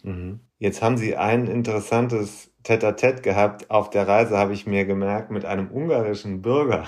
[0.03, 0.41] Mhm.
[0.59, 5.45] Jetzt haben Sie ein interessantes Tête-à-Tête gehabt auf der Reise, habe ich mir gemerkt, mit
[5.45, 6.87] einem ungarischen Bürger.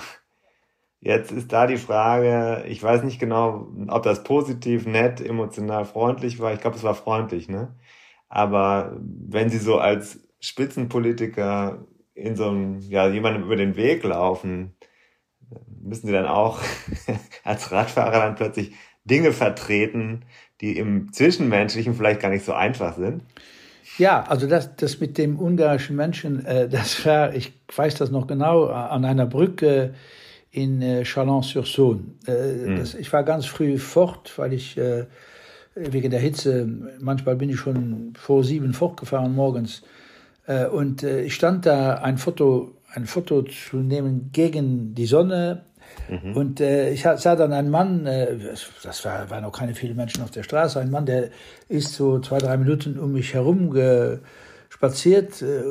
[1.05, 6.39] Jetzt ist da die Frage, ich weiß nicht genau, ob das positiv, nett, emotional freundlich
[6.39, 6.53] war.
[6.53, 7.75] Ich glaube, es war freundlich, ne?
[8.29, 14.75] Aber wenn Sie so als Spitzenpolitiker in so einem, ja, jemandem über den Weg laufen,
[15.81, 16.61] müssen Sie dann auch
[17.43, 20.23] als Radfahrer dann plötzlich Dinge vertreten,
[20.61, 23.23] die im Zwischenmenschlichen vielleicht gar nicht so einfach sind?
[23.97, 28.25] Ja, also das, das mit dem ungarischen Menschen, äh, das war, ich weiß das noch
[28.25, 29.95] genau, an einer Brücke
[30.53, 32.01] in äh, Chalon-sur-Saône.
[32.27, 32.83] Äh, mhm.
[32.99, 35.05] Ich war ganz früh fort, weil ich äh,
[35.75, 36.67] wegen der Hitze,
[36.99, 39.81] manchmal bin ich schon vor sieben fortgefahren morgens.
[40.45, 45.63] Äh, und äh, ich stand da, ein Foto, ein Foto zu nehmen gegen die Sonne.
[46.07, 46.37] Mhm.
[46.37, 48.37] Und äh, ich sah dann einen Mann, äh,
[48.83, 51.29] das war, waren noch keine vielen Menschen auf der Straße, ein Mann, der
[51.67, 54.19] ist so zwei, drei Minuten um mich herum ge,
[54.83, 55.41] spaziert.
[55.41, 55.63] Äh,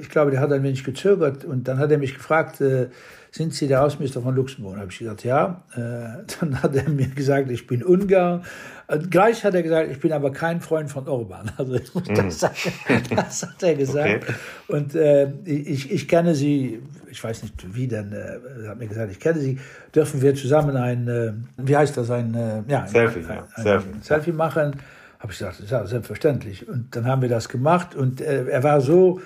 [0.00, 2.88] ich glaube, der hat ein wenig gezögert und dann hat er mich gefragt, äh,
[3.30, 4.76] sind Sie der Außenminister von Luxemburg?
[4.76, 5.64] habe ich gesagt, ja.
[5.74, 8.42] Äh, dann hat er mir gesagt, ich bin Ungar.
[8.86, 11.50] Und gleich hat er gesagt, ich bin aber kein Freund von Orban.
[11.58, 12.72] Also muss das, sagen,
[13.16, 14.24] das hat er gesagt.
[14.24, 14.34] Okay.
[14.68, 18.86] Und äh, ich, ich kenne Sie, ich weiß nicht wie, denn äh, er hat mir
[18.86, 19.58] gesagt, ich kenne Sie.
[19.94, 23.88] Dürfen wir zusammen ein, äh, wie heißt das, ein, ja, Selfie, ein, ein, ein, Selfie.
[24.02, 24.76] Selfie machen?
[25.24, 26.68] Habe ich gesagt, ja, selbstverständlich.
[26.68, 29.22] Und dann haben wir das gemacht und äh, er war so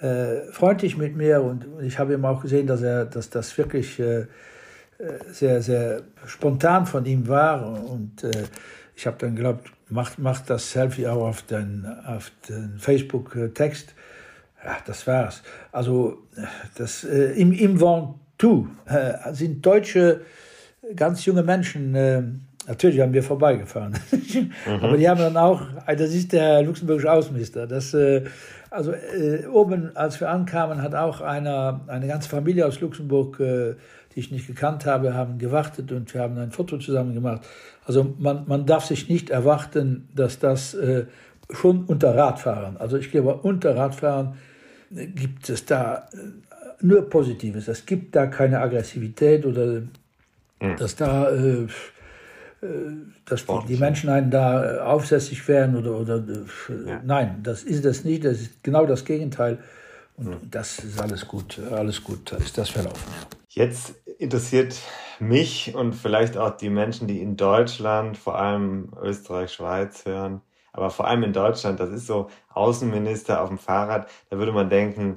[0.00, 4.00] äh, freundlich mit mir und ich habe ihm auch gesehen, dass er, dass das wirklich
[4.00, 4.26] äh,
[5.30, 7.64] sehr, sehr spontan von ihm war.
[7.88, 8.42] Und äh,
[8.96, 13.94] ich habe dann geglaubt, mach, mach das Selfie auch auf den, auf den Facebook-Text.
[14.64, 15.44] Ja, das war's.
[15.70, 16.24] Also,
[16.74, 20.22] das, äh, im, im Ventoux äh, sind deutsche,
[20.96, 22.22] ganz junge Menschen, äh,
[22.66, 24.50] natürlich haben wir vorbeigefahren, mhm.
[24.82, 28.24] aber die haben dann auch, das ist der luxemburgische Außenminister, das, äh,
[28.70, 33.74] also äh, oben, als wir ankamen, hat auch einer, eine ganze Familie aus Luxemburg, äh,
[34.14, 37.42] die ich nicht gekannt habe, haben gewartet und wir haben ein Foto zusammen gemacht.
[37.84, 41.06] Also man, man darf sich nicht erwarten, dass das äh,
[41.50, 44.36] schon unter Radfahrern, also ich glaube, unter Radfahrern
[44.94, 46.16] äh, gibt es da äh,
[46.80, 47.68] nur Positives.
[47.68, 49.82] Es gibt da keine Aggressivität oder
[50.60, 50.76] mhm.
[50.78, 51.30] dass da
[53.24, 56.24] dass die Menschen einen da aufsässig werden oder, oder
[56.86, 57.00] ja.
[57.04, 59.58] nein, das ist das nicht, das ist genau das Gegenteil.
[60.16, 60.50] Und mhm.
[60.50, 63.12] das ist alles gut, alles gut, ist das verlaufen.
[63.48, 64.76] Jetzt interessiert
[65.18, 70.40] mich und vielleicht auch die Menschen, die in Deutschland, vor allem Österreich, Schweiz hören,
[70.72, 74.68] aber vor allem in Deutschland, das ist so Außenminister auf dem Fahrrad, da würde man
[74.68, 75.16] denken,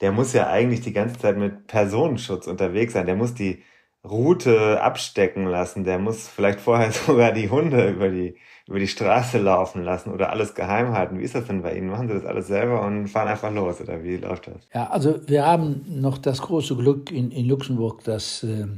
[0.00, 3.62] der muss ja eigentlich die ganze Zeit mit Personenschutz unterwegs sein, der muss die
[4.04, 8.36] Route abstecken lassen, der muss vielleicht vorher sogar die Hunde über die
[8.70, 11.18] über die Straße laufen lassen oder alles geheim halten.
[11.18, 11.90] Wie ist das denn bei Ihnen?
[11.90, 14.68] Machen Sie das alles selber und fahren einfach los oder wie läuft das?
[14.72, 18.68] Ja, also wir haben noch das große Glück in, in Luxemburg, dass äh,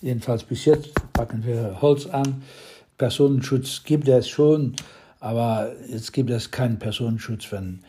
[0.00, 2.42] jedenfalls bis jetzt packen wir Holz an.
[2.96, 4.74] Personenschutz gibt es schon,
[5.20, 7.80] aber jetzt gibt es keinen Personenschutz, wenn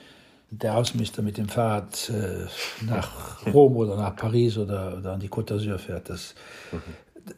[0.52, 2.48] der Außenminister mit dem Fahrrad äh,
[2.86, 6.10] nach Rom oder nach Paris oder, oder an die Côte d'Azur fährt.
[6.10, 6.36] Das,
[6.72, 6.82] mhm.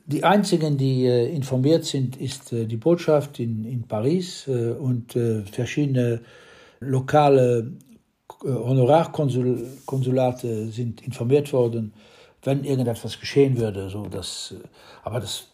[0.08, 5.16] Die einzigen, die äh, informiert sind, ist äh, die Botschaft in, in Paris äh, und
[5.16, 6.22] äh, verschiedene
[6.80, 7.74] lokale
[8.44, 11.94] äh, Honorarkonsulate sind informiert worden,
[12.42, 13.92] wenn irgendetwas geschehen würde.
[13.92, 14.56] So, dass,
[15.04, 15.50] aber das,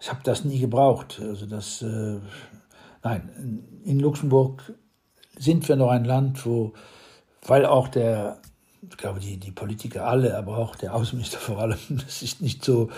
[0.00, 1.20] ich habe das nie gebraucht.
[1.22, 1.84] Also das,
[3.02, 4.72] nein, in Luxemburg
[5.38, 6.72] sind wir noch ein Land, wo,
[7.46, 8.38] weil auch der
[8.90, 12.64] ich glaube, die, die Politiker alle, aber auch der Außenminister vor allem, das ist nicht
[12.64, 12.90] so,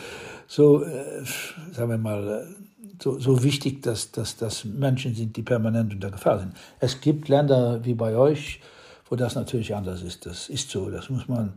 [0.47, 1.25] so äh,
[1.73, 6.41] sagen wir mal, äh, so, so wichtig, dass, das Menschen sind, die permanent unter Gefahr
[6.41, 6.53] sind.
[6.81, 8.61] Es gibt Länder wie bei euch,
[9.09, 10.27] wo das natürlich anders ist.
[10.27, 11.55] Das ist so, das muss man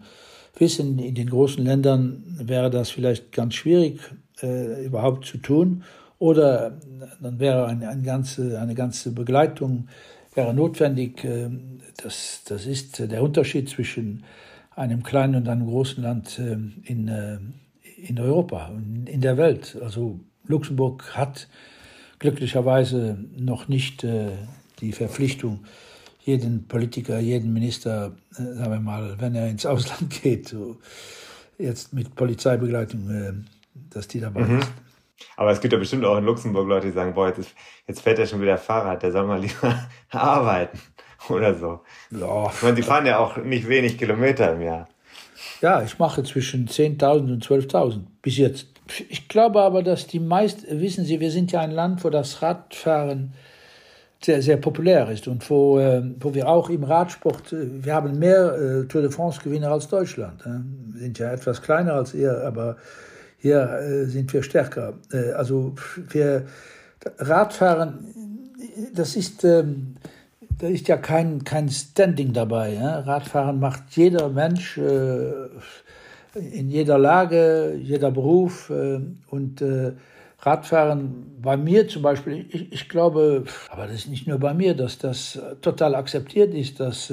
[0.57, 0.99] wissen.
[0.99, 3.99] In den großen Ländern wäre das vielleicht ganz schwierig
[4.43, 5.83] äh, überhaupt zu tun.
[6.19, 6.77] Oder
[7.19, 9.87] dann wäre eine, eine, ganze, eine ganze Begleitung
[10.33, 11.23] wäre notwendig.
[11.23, 11.49] Äh,
[11.97, 14.23] das, das ist der Unterschied zwischen
[14.75, 17.39] einem kleinen und einem großen Land äh, in, äh,
[17.97, 18.71] in Europa
[19.05, 19.77] in der Welt.
[19.81, 21.47] Also Luxemburg hat
[22.19, 24.05] glücklicherweise noch nicht
[24.79, 25.65] die Verpflichtung,
[26.23, 30.77] jeden Politiker, jeden Minister, sagen wir mal, wenn er ins Ausland geht, so
[31.57, 33.45] jetzt mit Polizeibegleitung,
[33.89, 34.59] dass die dabei mhm.
[34.59, 34.71] ist.
[35.37, 37.55] Aber es gibt ja bestimmt auch in Luxemburg Leute, die sagen, boah, jetzt, ist,
[37.87, 40.79] jetzt fährt er schon wieder Fahrrad, der soll mal lieber arbeiten
[41.29, 41.81] oder so.
[42.11, 42.51] Ja.
[42.53, 44.87] Ich meine, sie fahren ja auch nicht wenig Kilometer im Jahr.
[45.61, 48.67] Ja, ich mache zwischen 10.000 und 12.000 bis jetzt.
[49.09, 52.41] Ich glaube aber, dass die meisten, wissen Sie, wir sind ja ein Land, wo das
[52.41, 53.33] Radfahren
[54.23, 58.19] sehr, sehr populär ist und wo, äh, wo wir auch im Radsport, äh, wir haben
[58.19, 60.41] mehr äh, Tour de France-Gewinner als Deutschland.
[60.45, 60.93] Äh.
[60.93, 62.77] Wir sind ja etwas kleiner als ihr, aber
[63.41, 64.93] hier äh, sind wir stärker.
[65.11, 65.73] Äh, also
[66.09, 66.45] wir
[67.17, 68.05] Radfahren,
[68.93, 69.95] das ist, ähm,
[70.59, 72.77] da ist ja kein, kein Standing dabei.
[72.79, 75.31] Radfahren macht jeder Mensch äh,
[76.35, 78.69] in jeder Lage, jeder Beruf.
[78.69, 79.61] Und
[80.39, 84.73] Radfahren bei mir zum Beispiel, ich, ich, glaube, aber das ist nicht nur bei mir,
[84.73, 87.11] dass das total akzeptiert ist, dass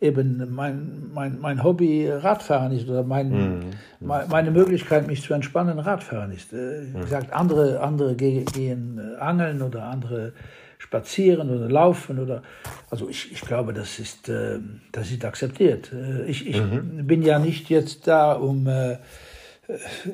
[0.00, 3.60] eben mein, mein, mein Hobby Radfahren ist oder mein, mhm.
[4.00, 6.52] meine Möglichkeit, mich zu entspannen, Radfahren ist.
[6.52, 10.32] Äh, wie gesagt, andere, andere gehen äh, angeln oder andere
[10.78, 12.42] spazieren oder laufen oder
[12.90, 14.58] also ich, ich glaube, das ist, äh,
[14.92, 15.90] das ist akzeptiert.
[16.26, 17.06] Ich, ich mhm.
[17.06, 18.68] bin ja nicht jetzt da, um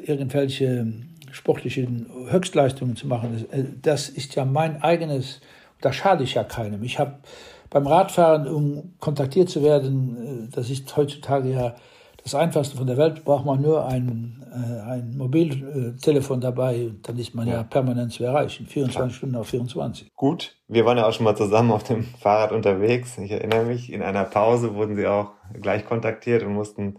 [0.07, 0.87] irgendwelche
[1.33, 3.45] sportlichen Höchstleistungen zu machen.
[3.83, 5.41] Das ist ja mein eigenes,
[5.81, 6.83] da schade ich ja keinem.
[6.85, 7.17] Ich habe
[7.73, 11.75] beim Radfahren, um kontaktiert zu werden, das ist heutzutage ja
[12.23, 17.19] das Einfachste von der Welt, braucht man nur ein, äh, ein Mobiltelefon dabei und dann
[17.19, 19.11] ist man ja, ja permanent zu erreichen, 24 Klar.
[19.11, 20.15] Stunden auf 24.
[20.15, 23.19] Gut, wir waren ja auch schon mal zusammen auf dem Fahrrad unterwegs.
[23.19, 26.99] Ich erinnere mich, in einer Pause wurden Sie auch gleich kontaktiert und mussten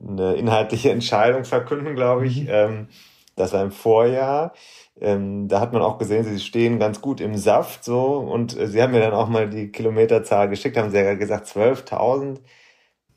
[0.00, 2.42] eine inhaltliche Entscheidung verkünden, glaube ich.
[2.42, 2.48] Mhm.
[2.50, 2.88] Ähm,
[3.36, 4.52] das war im Vorjahr.
[4.98, 8.66] Ähm, da hat man auch gesehen, sie stehen ganz gut im Saft so und äh,
[8.66, 12.38] sie haben mir dann auch mal die Kilometerzahl geschickt, haben sie ja gesagt 12.000.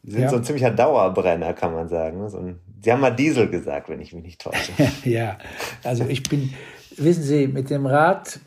[0.03, 0.29] Sie sind ja.
[0.29, 2.19] so ein ziemlicher Dauerbrenner, kann man sagen.
[2.19, 2.29] Ne?
[2.29, 4.73] So ein Sie haben mal Diesel gesagt, wenn ich mich nicht täusche.
[5.09, 5.37] ja,
[5.83, 6.53] also ich bin,
[6.97, 8.39] wissen Sie, mit dem Rad,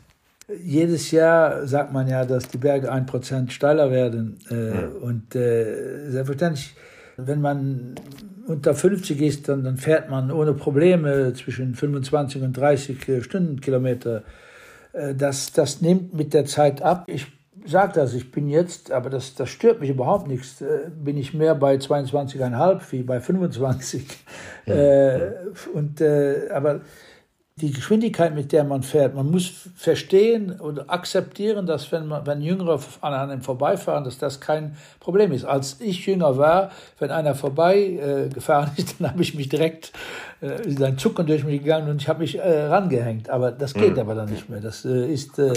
[0.63, 4.37] jedes Jahr sagt man ja, dass die Berge ein Prozent steiler werden.
[4.51, 4.87] Äh, ja.
[5.01, 6.75] Und äh, selbstverständlich,
[7.17, 7.95] wenn man
[8.47, 14.23] unter 50 ist, dann, dann fährt man ohne Probleme zwischen 25 und 30 äh, Stundenkilometer.
[14.93, 17.05] Äh, das, das nimmt mit der Zeit ab.
[17.07, 17.27] Ich
[17.65, 21.33] sage das, ich bin jetzt, aber das, das stört mich überhaupt nichts, äh, bin ich
[21.33, 24.05] mehr bei 22,5 wie bei 25.
[24.65, 24.73] Ja.
[24.75, 25.31] Äh,
[25.73, 26.81] und, äh, aber
[27.59, 32.39] die Geschwindigkeit, mit der man fährt, man muss verstehen oder akzeptieren, dass wenn, man, wenn
[32.41, 35.43] Jüngere an einem vorbeifahren, dass das kein Problem ist.
[35.43, 39.91] Als ich jünger war, wenn einer vorbei äh, gefahren ist, dann habe ich mich direkt,
[40.41, 43.31] äh, ein Zucken durch mich gegangen und ich habe mich äh, rangehängt.
[43.31, 43.99] Aber das geht mhm.
[43.99, 44.61] aber dann nicht mehr.
[44.61, 45.53] Das äh, ist äh,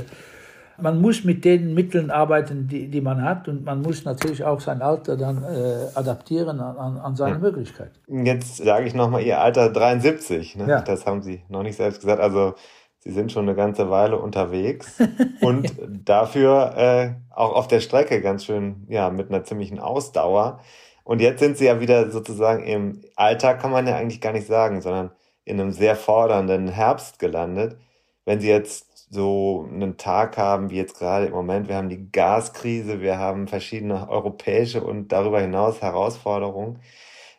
[0.83, 4.61] man muss mit den Mitteln arbeiten, die, die man hat und man muss natürlich auch
[4.61, 7.39] sein Alter dann äh, adaptieren an, an seine ja.
[7.39, 7.93] Möglichkeit.
[8.09, 10.69] Jetzt sage ich nochmal Ihr Alter 73, ne?
[10.69, 10.81] ja.
[10.83, 12.55] das haben Sie noch nicht selbst gesagt, also
[13.03, 15.01] Sie sind schon eine ganze Weile unterwegs
[15.41, 15.73] und
[16.05, 20.61] dafür äh, auch auf der Strecke ganz schön, ja, mit einer ziemlichen Ausdauer.
[21.03, 24.47] Und jetzt sind Sie ja wieder sozusagen im Alltag, kann man ja eigentlich gar nicht
[24.47, 25.11] sagen, sondern
[25.45, 27.79] in einem sehr fordernden Herbst gelandet.
[28.27, 31.69] Wenn Sie jetzt so einen Tag haben wie jetzt gerade im Moment.
[31.69, 36.81] Wir haben die Gaskrise, wir haben verschiedene europäische und darüber hinaus Herausforderungen.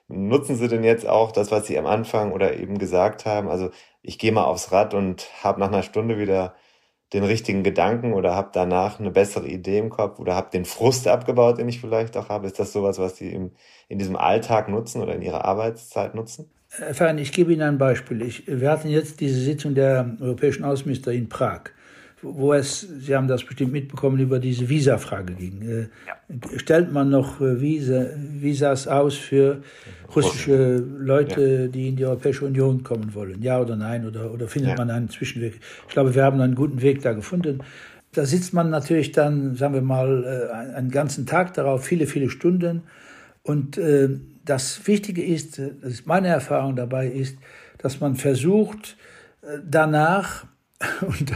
[0.09, 3.49] Nutzen Sie denn jetzt auch das, was Sie am Anfang oder eben gesagt haben?
[3.49, 6.55] Also ich gehe mal aufs Rad und habe nach einer Stunde wieder
[7.13, 11.07] den richtigen Gedanken oder habe danach eine bessere Idee im Kopf oder habe den Frust
[11.07, 12.47] abgebaut, den ich vielleicht auch habe.
[12.47, 13.51] Ist das sowas, was Sie im,
[13.89, 16.51] in diesem Alltag nutzen oder in Ihrer Arbeitszeit nutzen?
[16.73, 18.21] Herr Fein, ich gebe Ihnen ein Beispiel.
[18.21, 21.63] Ich, wir hatten jetzt diese Sitzung der europäischen Außenminister in Prag,
[22.21, 25.61] wo es, Sie haben das bestimmt mitbekommen, über diese Visa-Frage ging.
[25.63, 26.57] Äh, ja.
[26.57, 29.61] Stellt man noch äh, Visa, Visas aus für
[30.15, 31.67] russische Leute, ja.
[31.67, 33.41] die in die Europäische Union kommen wollen?
[33.41, 34.07] Ja oder nein?
[34.07, 34.77] Oder, oder findet ja.
[34.77, 35.59] man einen Zwischenweg?
[35.89, 37.59] Ich glaube, wir haben einen guten Weg da gefunden.
[38.13, 42.29] Da sitzt man natürlich dann, sagen wir mal, äh, einen ganzen Tag darauf, viele, viele
[42.29, 42.83] Stunden.
[43.43, 44.09] Und äh,
[44.45, 47.37] das Wichtige ist, das ist meine Erfahrung dabei ist,
[47.77, 48.97] dass man versucht,
[49.41, 50.45] äh, danach,
[51.01, 51.33] und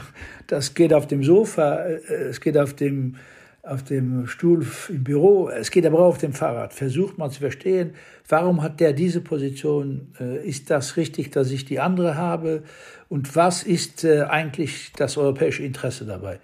[0.48, 3.16] das geht auf dem Sofa, äh, es geht auf dem,
[3.64, 7.40] auf dem Stuhl im Büro, es geht aber auch auf dem Fahrrad, versucht man zu
[7.40, 7.94] verstehen,
[8.28, 12.64] warum hat der diese Position, äh, ist das richtig, dass ich die andere habe?
[13.10, 16.40] Und was ist eigentlich das europäische Interesse dabei.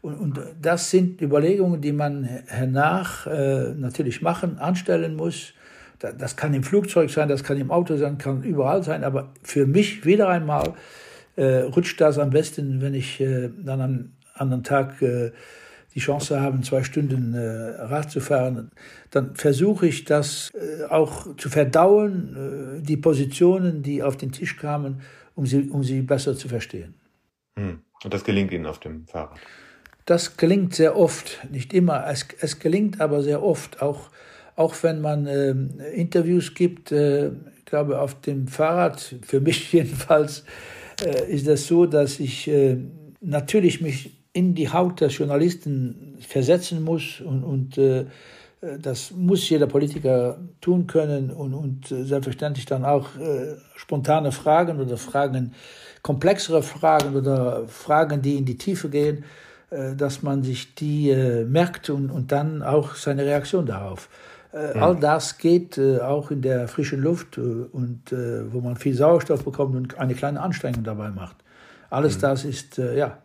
[0.00, 5.52] Und, und das sind Überlegungen, die man hernach natürlich machen, anstellen muss
[5.98, 9.04] das kann im Flugzeug sein, das kann im Auto sein, kann überall sein.
[9.04, 10.74] Aber für mich wieder einmal
[11.36, 15.32] äh, rutscht das am besten, wenn ich äh, dann am anderen Tag äh,
[15.94, 18.70] die Chance habe, zwei Stunden äh, Rad zu fahren.
[19.10, 24.58] Dann versuche ich das äh, auch zu verdauen, äh, die Positionen, die auf den Tisch
[24.58, 25.00] kamen,
[25.34, 26.94] um sie, um sie besser zu verstehen.
[27.58, 27.80] Hm.
[28.04, 29.38] Und das gelingt Ihnen auf dem Fahrrad?
[30.04, 32.06] Das gelingt sehr oft, nicht immer.
[32.06, 34.10] Es, es gelingt aber sehr oft, auch
[34.56, 35.50] auch wenn man äh,
[35.94, 40.44] Interviews gibt, äh, ich glaube auf dem Fahrrad, für mich jedenfalls,
[41.04, 42.78] äh, ist das so, dass ich äh,
[43.20, 48.06] natürlich mich in die Haut der Journalisten versetzen muss und, und äh,
[48.80, 54.96] das muss jeder Politiker tun können und, und selbstverständlich dann auch äh, spontane Fragen oder
[54.96, 55.52] Fragen,
[56.02, 59.24] komplexere Fragen oder Fragen, die in die Tiefe gehen,
[59.68, 64.08] dass man sich die äh, merkt und, und dann auch seine Reaktion darauf.
[64.56, 68.76] Äh, all das geht äh, auch in der frischen Luft äh, und äh, wo man
[68.76, 71.36] viel Sauerstoff bekommt und eine kleine Anstrengung dabei macht.
[71.90, 72.20] Alles mhm.
[72.22, 73.18] das ist, äh, ja,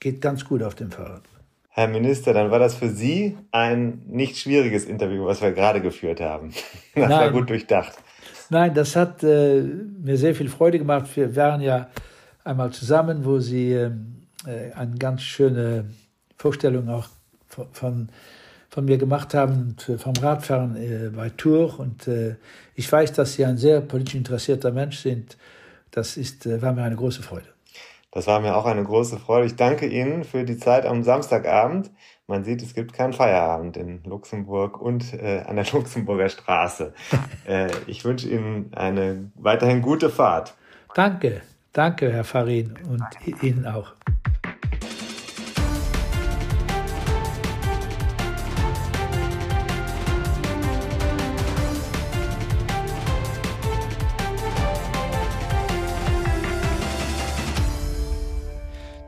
[0.00, 1.22] geht ganz gut auf dem Fahrrad.
[1.70, 6.20] Herr Minister, dann war das für Sie ein nicht schwieriges Interview, was wir gerade geführt
[6.20, 6.50] haben.
[6.94, 7.20] Das Nein.
[7.20, 7.92] war gut durchdacht.
[8.50, 11.08] Nein, das hat äh, mir sehr viel Freude gemacht.
[11.16, 11.88] Wir waren ja
[12.44, 15.86] einmal zusammen, wo Sie ähm, eine ganz schöne
[16.36, 17.08] Vorstellung auch
[17.48, 18.08] von, von
[18.74, 21.78] von mir gemacht haben vom Radfahren äh, bei Tour.
[21.78, 22.34] Und äh,
[22.74, 25.36] ich weiß, dass Sie ein sehr politisch interessierter Mensch sind.
[25.92, 27.46] Das ist, äh, war mir eine große Freude.
[28.10, 29.46] Das war mir auch eine große Freude.
[29.46, 31.92] Ich danke Ihnen für die Zeit am Samstagabend.
[32.26, 36.94] Man sieht, es gibt keinen Feierabend in Luxemburg und an der Luxemburger Straße.
[37.86, 40.54] ich wünsche Ihnen eine weiterhin gute Fahrt.
[40.94, 43.92] Danke, danke, Herr Farin, und Ihnen auch.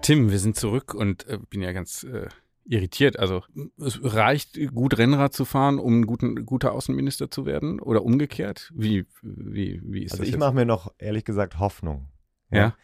[0.06, 2.28] Tim, wir sind zurück und äh, bin ja ganz äh,
[2.64, 3.18] irritiert.
[3.18, 3.42] Also
[3.76, 8.70] es reicht gut Rennrad zu fahren, um ein guten, guter Außenminister zu werden oder umgekehrt?
[8.72, 10.38] Wie, wie, wie ist Also das ich jetzt?
[10.38, 12.08] mache mir noch, ehrlich gesagt, Hoffnung.
[12.52, 12.76] Ja?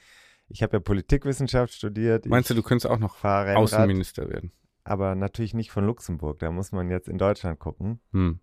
[0.48, 2.26] Ich habe ja Politikwissenschaft studiert.
[2.26, 4.50] Meinst du, ich du könntest auch noch Rennrad, Außenminister werden?
[4.82, 6.40] aber natürlich nicht von Luxemburg.
[6.40, 8.00] Da muss man jetzt in Deutschland gucken.
[8.10, 8.40] Hm.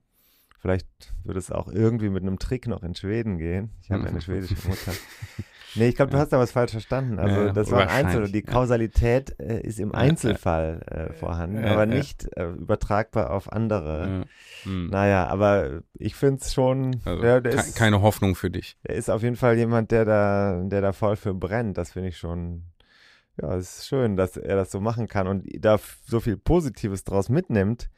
[0.58, 0.88] Vielleicht
[1.26, 3.72] würde es auch irgendwie mit einem Trick noch in Schweden gehen.
[3.82, 4.94] Ich habe eine schwedische Mutter.
[5.76, 7.20] Nee, ich glaube, du hast da was falsch verstanden.
[7.20, 8.32] Also Ja, das war ein Einzel.
[8.32, 8.52] Die ja.
[8.52, 14.26] Kausalität äh, ist im Einzelfall äh, vorhanden, ja, aber nicht äh, übertragbar auf andere.
[14.64, 14.70] Ja.
[14.70, 14.88] Hm.
[14.90, 18.78] Naja, aber ich finde es schon, Also der, der, ke- ist, keine Hoffnung für dich.
[18.88, 21.78] der ist auf jeden Fall jemand, der da, der da voll für brennt.
[21.78, 22.64] Das finde ich schon,
[23.42, 27.04] ja, es ist schön, dass er das so machen kann und da so viel Positives
[27.04, 27.90] draus mitnimmt.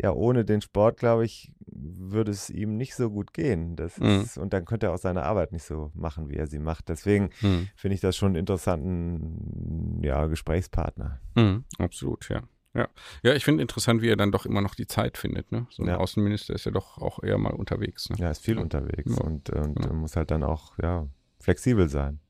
[0.00, 3.74] Ja, ohne den Sport, glaube ich, würde es ihm nicht so gut gehen.
[3.74, 4.06] Das Mhm.
[4.22, 6.88] ist, und dann könnte er auch seine Arbeit nicht so machen, wie er sie macht.
[6.88, 7.68] Deswegen Hm.
[7.74, 11.18] finde ich das schon einen interessanten ja, Gesprächspartner.
[11.36, 11.64] Hm.
[11.78, 12.42] Absolut, ja.
[12.74, 12.88] Ja,
[13.22, 15.50] ja ich finde interessant, wie er dann doch immer noch die Zeit findet.
[15.50, 15.66] Ne?
[15.70, 15.96] So ein Ja.
[15.96, 18.08] Außenminister ist ja doch auch eher mal unterwegs.
[18.10, 18.16] Ne?
[18.18, 19.24] Ja, ist viel unterwegs Ja.
[19.24, 19.94] und, und Genau.
[19.94, 21.08] muss halt dann auch ja,
[21.40, 22.20] flexibel sein.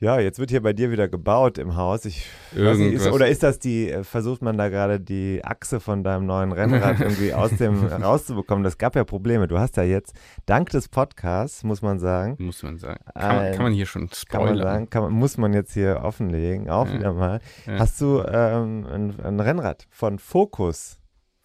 [0.00, 2.04] Ja, jetzt wird hier bei dir wieder gebaut im Haus.
[2.04, 5.78] Ich weiß nicht, ist, oder ist das die, äh, versucht man da gerade die Achse
[5.78, 8.64] von deinem neuen Rennrad irgendwie aus dem rauszubekommen?
[8.64, 9.46] Das gab ja Probleme.
[9.46, 10.12] Du hast ja jetzt,
[10.46, 13.00] dank des Podcasts, muss man sagen, Muss man sagen.
[13.14, 14.62] Kann, man, Ein- kann man hier schon kann man spoilern?
[14.62, 16.94] sagen, kann man, muss man jetzt hier offenlegen, auch Ja.
[16.94, 17.40] wieder mal.
[17.64, 17.78] Ja.
[17.78, 20.98] Hast du ähm, ein, ein Rennrad von Focus,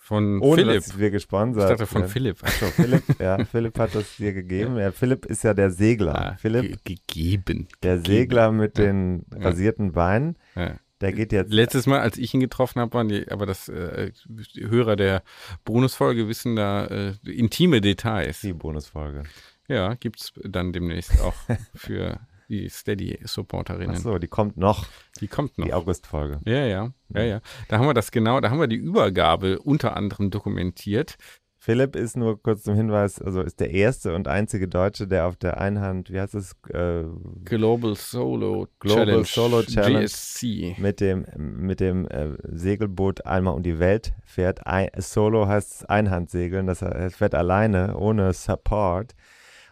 [0.09, 0.75] Von ohne Philipp.
[0.83, 2.11] dass wir gesponsert Ich dachte von werden.
[2.11, 2.43] Philipp.
[2.43, 4.75] Achso, Philipp, ja, Philipp hat das dir gegeben.
[4.77, 6.31] Ja, Philipp ist ja der Segler.
[6.31, 7.67] Ah, Philipp, ge gegeben.
[7.83, 8.15] der gegeben.
[8.17, 8.85] Segler mit Ja.
[8.85, 9.41] den Ja.
[9.49, 10.77] rasierten Beinen, Ja.
[10.99, 11.53] der geht jetzt.
[11.53, 15.21] Letztes Mal, als ich ihn getroffen habe, waren die, aber das äh, die Hörer der
[15.63, 18.41] Bonusfolge wissen da äh, intime Details.
[18.41, 19.23] Die Bonusfolge.
[19.67, 21.35] Ja, gibt's dann demnächst auch
[21.75, 22.19] für
[22.49, 23.95] die Steady-Supporterinnen.
[23.95, 24.87] Achso, die kommt noch,
[25.21, 25.65] Die kommt noch.
[25.65, 26.39] die August-Folge.
[26.45, 27.41] Ja, ja, ja, ja.
[27.67, 31.15] Da haben wir das genau, da haben wir die Übergabe unter anderem dokumentiert.
[31.61, 35.35] Philipp ist nur kurz zum Hinweis, also ist der erste und einzige Deutsche, der auf
[35.35, 37.03] der Einhand, wie heißt es, äh,
[37.43, 40.05] Global Solo Global Challenge, Solo Challenge.
[40.05, 40.75] GSC.
[40.79, 44.65] mit dem, mit dem äh, Segelboot einmal um die Welt fährt.
[44.65, 49.13] Ein, Solo heißt Einhandsegeln, das heißt, er fährt alleine, ohne Support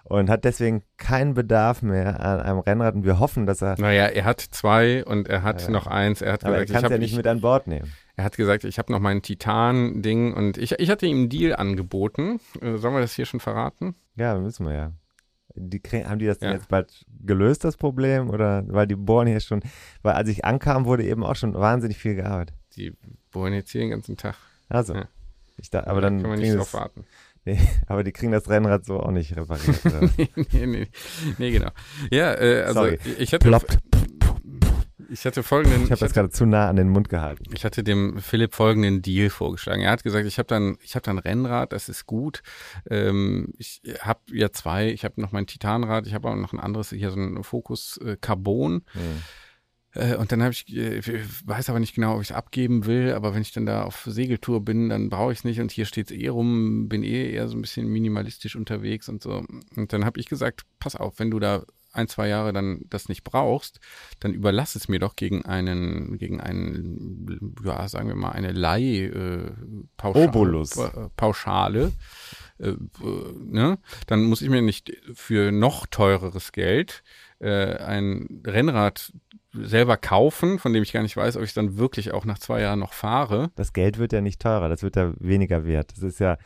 [0.10, 4.06] und hat deswegen keinen Bedarf mehr an einem Rennrad und wir hoffen, dass er, Naja,
[4.06, 5.74] er hat zwei und er hat Ja, ja.
[5.74, 6.22] noch eins.
[6.22, 7.92] Er hat aber er gesagt, kann ich es ja nicht ich, mit an Bord nehmen.
[8.16, 11.56] er hat gesagt, ich habe noch mein Titan-Ding und ich, ich hatte ihm einen Deal
[11.56, 12.40] angeboten.
[12.62, 13.96] Äh, sollen wir das hier schon verraten?
[14.16, 14.92] Ja, müssen wir ja.
[15.60, 16.56] Die, haben die das denn Ja.
[16.56, 18.30] jetzt bald gelöst, das Problem?
[18.30, 19.62] Oder weil die bohren hier schon,
[20.04, 22.56] weil als ich ankam, wurde eben auch schon wahnsinnig viel gearbeitet.
[22.76, 22.96] Die
[23.32, 24.36] bohren jetzt hier den ganzen Tag.
[24.70, 25.06] Also, Ja.
[25.58, 27.06] ich da, aber dann kann man nicht drauf warten.
[27.48, 29.80] Nee, aber die kriegen das Rennrad so auch nicht repariert.
[30.18, 30.88] Nee, nee, nee,
[31.38, 31.70] nee, genau.
[32.12, 33.00] Ja, äh, also Sorry.
[33.18, 33.78] ich hatte, Ploppt.
[35.10, 37.46] ich hatte folgenden, Ich habe das gerade zu nah an den Mund gehalten.
[37.54, 39.82] ich hatte dem Philipp folgenden Deal vorgeschlagen.
[39.82, 42.42] Er hat gesagt, ich habe dann, ich habe dann Rennrad, das ist gut.
[42.90, 46.60] Ähm, ich habe ja zwei, ich habe noch mein Titanrad, ich habe auch noch ein
[46.60, 48.84] anderes, hier so ein Focus äh, Carbon.
[48.94, 49.24] Hm.
[49.98, 52.86] Äh, und dann habe ich, äh, ich weiß aber nicht genau, ob ich es abgeben
[52.86, 55.72] will, aber wenn ich dann da auf Segeltour bin, dann brauche ich es nicht und
[55.72, 59.44] hier steht es eh rum, bin eh eher so ein bisschen minimalistisch unterwegs und so.
[59.76, 63.10] Und dann habe ich gesagt, pass auf, wenn du da ein, zwei Jahre dann das
[63.10, 63.80] nicht brauchst,
[64.20, 69.06] dann überlass es mir doch gegen einen, gegen einen, ja, sagen wir mal, eine Leih,
[69.06, 69.52] äh,
[69.96, 70.30] Pauschale,
[70.76, 71.92] äh, Pauschale.
[72.60, 72.74] Äh,
[73.40, 73.80] ne?
[74.06, 77.04] Dann muss ich mir nicht für noch teureres Geld
[77.40, 79.12] äh, ein Rennrad
[79.64, 82.62] selber kaufen, von dem ich gar nicht weiß, ob ich dann wirklich auch nach zwei
[82.62, 83.52] Jahren noch fahre.
[83.56, 85.92] Das Geld wird ja nicht teurer, das wird ja weniger wert.
[85.92, 86.38] Das ist ja,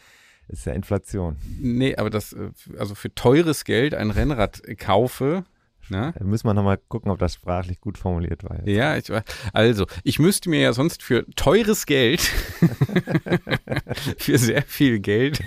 [0.47, 1.37] ist ja Inflation.
[1.59, 5.45] Nee, aber das, äh, also für teures Geld ein Rennrad kaufe,
[5.89, 6.13] ne?
[6.17, 8.57] Da müssen wir nochmal gucken, ob das sprachlich gut formuliert war.
[8.65, 8.67] Jetzt.
[8.67, 9.11] Ja, ich.
[9.53, 12.21] Also, ich müsste mir ja sonst für teures Geld,
[14.17, 15.41] für sehr viel Geld,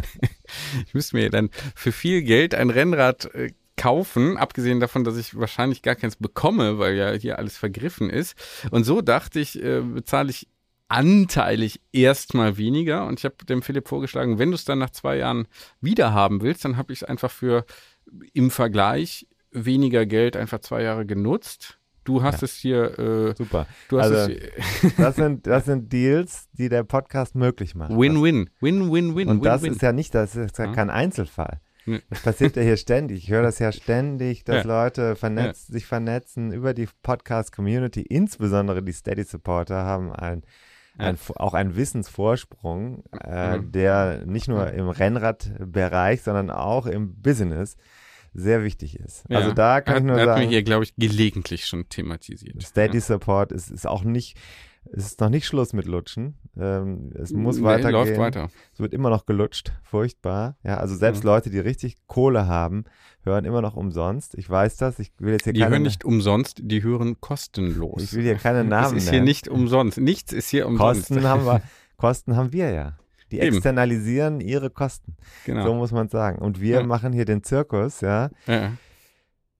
[0.86, 5.38] ich müsste mir dann für viel Geld ein Rennrad äh, kaufen, abgesehen davon, dass ich
[5.38, 8.34] wahrscheinlich gar keins bekomme, weil ja hier alles vergriffen ist.
[8.70, 10.48] Und so dachte ich, äh, bezahle ich
[10.88, 13.06] anteilig erstmal weniger.
[13.06, 15.48] Und ich habe dem Philipp vorgeschlagen, wenn du es dann nach zwei Jahren
[15.80, 17.64] wieder haben willst, dann habe ich es einfach für
[18.34, 21.78] im Vergleich weniger Geld einfach zwei Jahre genutzt.
[22.04, 23.66] Du hast es hier, äh, Super.
[23.88, 24.32] du hast Also,
[24.82, 27.96] es Das sind, das sind Deals, die der Podcast möglich machen.
[27.98, 29.76] Win-Win, Win-Win-Win, Und das Win-Win.
[29.76, 30.72] ist ja nicht, das ist ja Ja.
[30.72, 31.60] kein Einzelfall.
[31.86, 32.00] Nee.
[32.10, 33.24] Das passiert ja hier ständig.
[33.24, 34.82] Ich höre das ja ständig, dass Ja.
[34.84, 38.02] Leute vernetzt, sich vernetzen über die Podcast-Community.
[38.02, 40.42] Insbesondere die Steady-Supporter haben ein,
[40.98, 41.06] Ja.
[41.06, 43.72] ein, auch einen Wissensvorsprung, äh, Mhm.
[43.72, 47.76] der nicht nur im Rennradbereich, sondern auch im Business
[48.34, 49.24] sehr wichtig ist.
[49.28, 49.38] Ja.
[49.38, 52.62] Also da kann hat, ich nur hat sagen, mir hier, glaube ich, gelegentlich schon thematisiert.
[52.62, 54.38] Steady Support ist, ist auch nicht,
[54.90, 56.34] es ist noch nicht Schluss mit Lutschen.
[56.58, 57.92] Ähm, es muss Nee, weitergehen.
[57.92, 58.48] läuft weiter.
[58.74, 59.72] Es wird immer noch gelutscht.
[59.84, 60.56] Furchtbar.
[60.64, 61.28] Ja, also selbst Mhm.
[61.30, 62.84] Leute, die richtig Kohle haben,
[63.24, 64.34] hören immer noch umsonst.
[64.36, 64.98] Ich weiß das.
[64.98, 68.02] Ich will jetzt hier Die keine, hören nicht umsonst, die hören kostenlos.
[68.02, 69.24] ich will hier keine Namen Es ist hier nennen.
[69.26, 69.98] nicht umsonst.
[69.98, 71.08] Nichts ist hier umsonst.
[71.08, 71.62] Kosten haben wir,
[71.96, 72.96] Kosten haben wir ja.
[73.30, 73.54] Die Eben.
[73.56, 75.16] externalisieren ihre Kosten.
[75.46, 75.64] Genau.
[75.64, 76.38] So muss man sagen.
[76.38, 76.82] Und wir Ja.
[76.86, 78.28] machen hier den Zirkus, ja.
[78.46, 78.72] ja.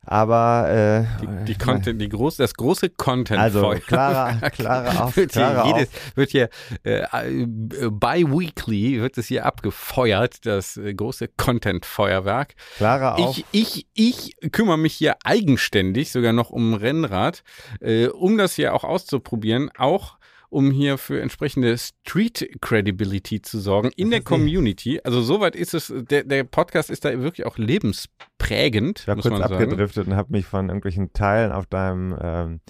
[0.04, 5.32] Aber äh, Die, die Content, die groß, das große Content also klarer, klarer auf, wird
[5.32, 6.16] hier, klarer jedes, auf.
[6.16, 6.48] wird hier
[6.82, 7.46] äh, äh,
[7.90, 12.54] bi-weekly wird es hier abgefeuert, das äh, große Content-Feuerwerk.
[12.78, 13.38] Klarer auf.
[13.38, 17.44] Ich, ich, ich kümmere mich hier eigenständig sogar noch um Rennrad,
[17.80, 20.16] äh, um das hier auch auszuprobieren, auch
[20.52, 25.00] um hier für entsprechende Street Credibility zu sorgen in der Community.
[25.02, 29.32] Also soweit ist es, der, der Podcast ist da wirklich auch lebensprägend, Ich muss kurz
[29.32, 29.54] man sagen.
[29.54, 32.60] abgedriftet und habe mich von irgendwelchen Teilen auf deinem ähm,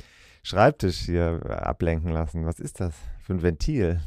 [0.45, 2.47] Schreibtisch hier ablenken lassen.
[2.47, 4.01] Was ist das für ein Ventil?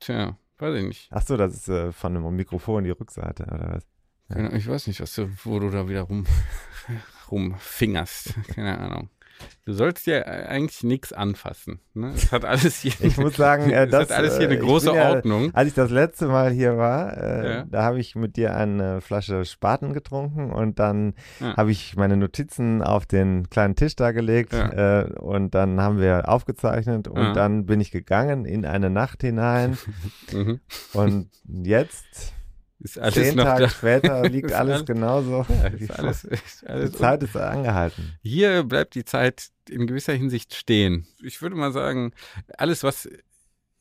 [0.00, 1.08] Tja, weiß ich nicht.
[1.10, 3.86] Ach so, das ist äh, von einem Mikrofon die Rückseite oder was?
[4.28, 6.24] Keine, ich weiß nicht, was du, wo du da wieder rum,
[7.30, 8.34] rumfingerst.
[8.54, 9.10] Keine Ahnung.
[9.66, 11.80] Du sollst ja eigentlich nichts anfassen.
[11.94, 12.12] Ne?
[12.14, 14.54] Es hat alles hier, Ich muss sagen, äh, es das, hat alles hier äh, eine
[14.60, 15.54] ich große ja- Ordnung.
[15.54, 17.64] Als ich das letzte Mal hier war, äh, Ja.
[17.68, 21.56] da habe ich mit dir eine Flasche Spaten getrunken und dann Ja.
[21.56, 26.28] habe ich meine Notizen auf den kleinen Tisch da gelegt äh, und dann haben wir
[26.28, 29.78] aufgezeichnet und dann bin ich gegangen in eine Nacht hinein
[30.32, 30.60] Mhm.
[30.92, 32.32] und jetzt,
[32.84, 33.68] Ist alles zehn noch Tage da.
[33.70, 35.44] später, liegt Ist alles alles- genauso.
[35.48, 38.12] Ja, ist alles, ist Die alles Zeit ist angehalten.
[38.22, 41.06] Hier bleibt die Zeit in gewisser Hinsicht stehen.
[41.22, 42.12] Ich würde mal sagen,
[42.58, 43.08] alles, was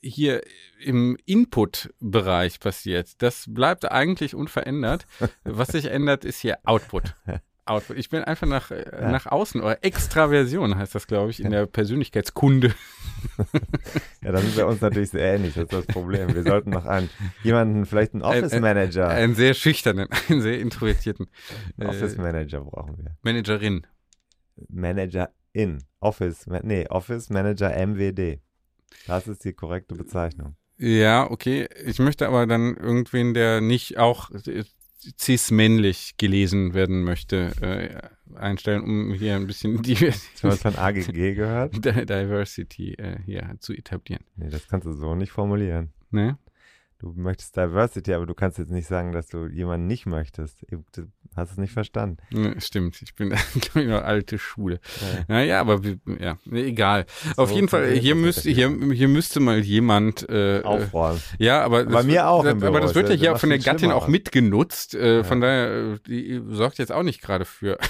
[0.01, 0.41] hier
[0.81, 5.05] im Input-Bereich passiert, das bleibt eigentlich unverändert.
[5.43, 7.13] Was sich ändert, ist hier Output.
[7.65, 7.97] Output.
[7.97, 9.09] Ich bin einfach nach, äh, Ja.
[9.11, 12.73] nach außen, oder Extraversion heißt das, glaube ich, in der Persönlichkeitskunde.
[14.21, 16.33] Ja, da sind wir uns natürlich sehr ähnlich, das ist das Problem.
[16.35, 17.09] Wir sollten noch einen,
[17.41, 21.27] jemanden, vielleicht einen Ein- Office Manager, Einen sehr schüchternen, einen sehr introvertierten
[21.77, 23.15] einen Office äh, Manager brauchen wir.
[23.21, 23.87] Managerin.
[24.67, 25.83] Manager in.
[26.01, 28.41] Office, nee, Office Manager MWD.
[29.07, 30.55] Das ist die korrekte Bezeichnung.
[30.77, 31.67] Ja, okay.
[31.85, 34.65] Ich möchte aber dann irgendwen, der nicht auch äh,
[35.19, 41.73] cis-männlich gelesen werden möchte, äh, einstellen, um hier ein bisschen du was von AGG gehört?
[41.85, 44.23] Di- Diversity äh, hier zu etablieren.
[44.35, 45.91] Nee, das kannst du so nicht formulieren.
[46.11, 46.37] Ne?
[47.03, 50.65] Du möchtest Diversity, aber du kannst jetzt nicht sagen, dass du jemanden nicht möchtest.
[50.69, 51.03] Du
[51.35, 52.15] hast es nicht verstanden.
[52.59, 53.27] Stimmt, ich bin,
[53.75, 54.79] noch alte Schule.
[55.01, 55.25] Ja.
[55.27, 55.81] Naja, aber
[56.17, 57.05] ja, egal.
[57.35, 61.21] So Auf jeden Fall, hier müsste, hier, hier müsste mal jemand äh, äh, Aufräumen.
[61.39, 63.59] Ja, aber Bei das mir wird, auch Das, aber das wird ja hier von der
[63.59, 64.95] Gattin auch mitgenutzt.
[64.95, 65.23] Äh, Ja.
[65.25, 67.77] Von daher, äh, die sorgt jetzt auch nicht gerade für.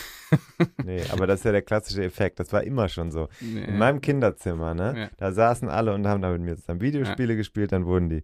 [0.83, 2.39] Nee, aber das ist ja der klassische Effekt.
[2.39, 3.29] Das war immer schon so.
[3.39, 3.65] Nee.
[3.65, 4.93] In meinem Kinderzimmer, ne?
[4.97, 5.09] Ja.
[5.17, 7.71] Da saßen alle und haben da mit mir zusammen Videospiele gespielt.
[7.71, 8.23] Dann wurden die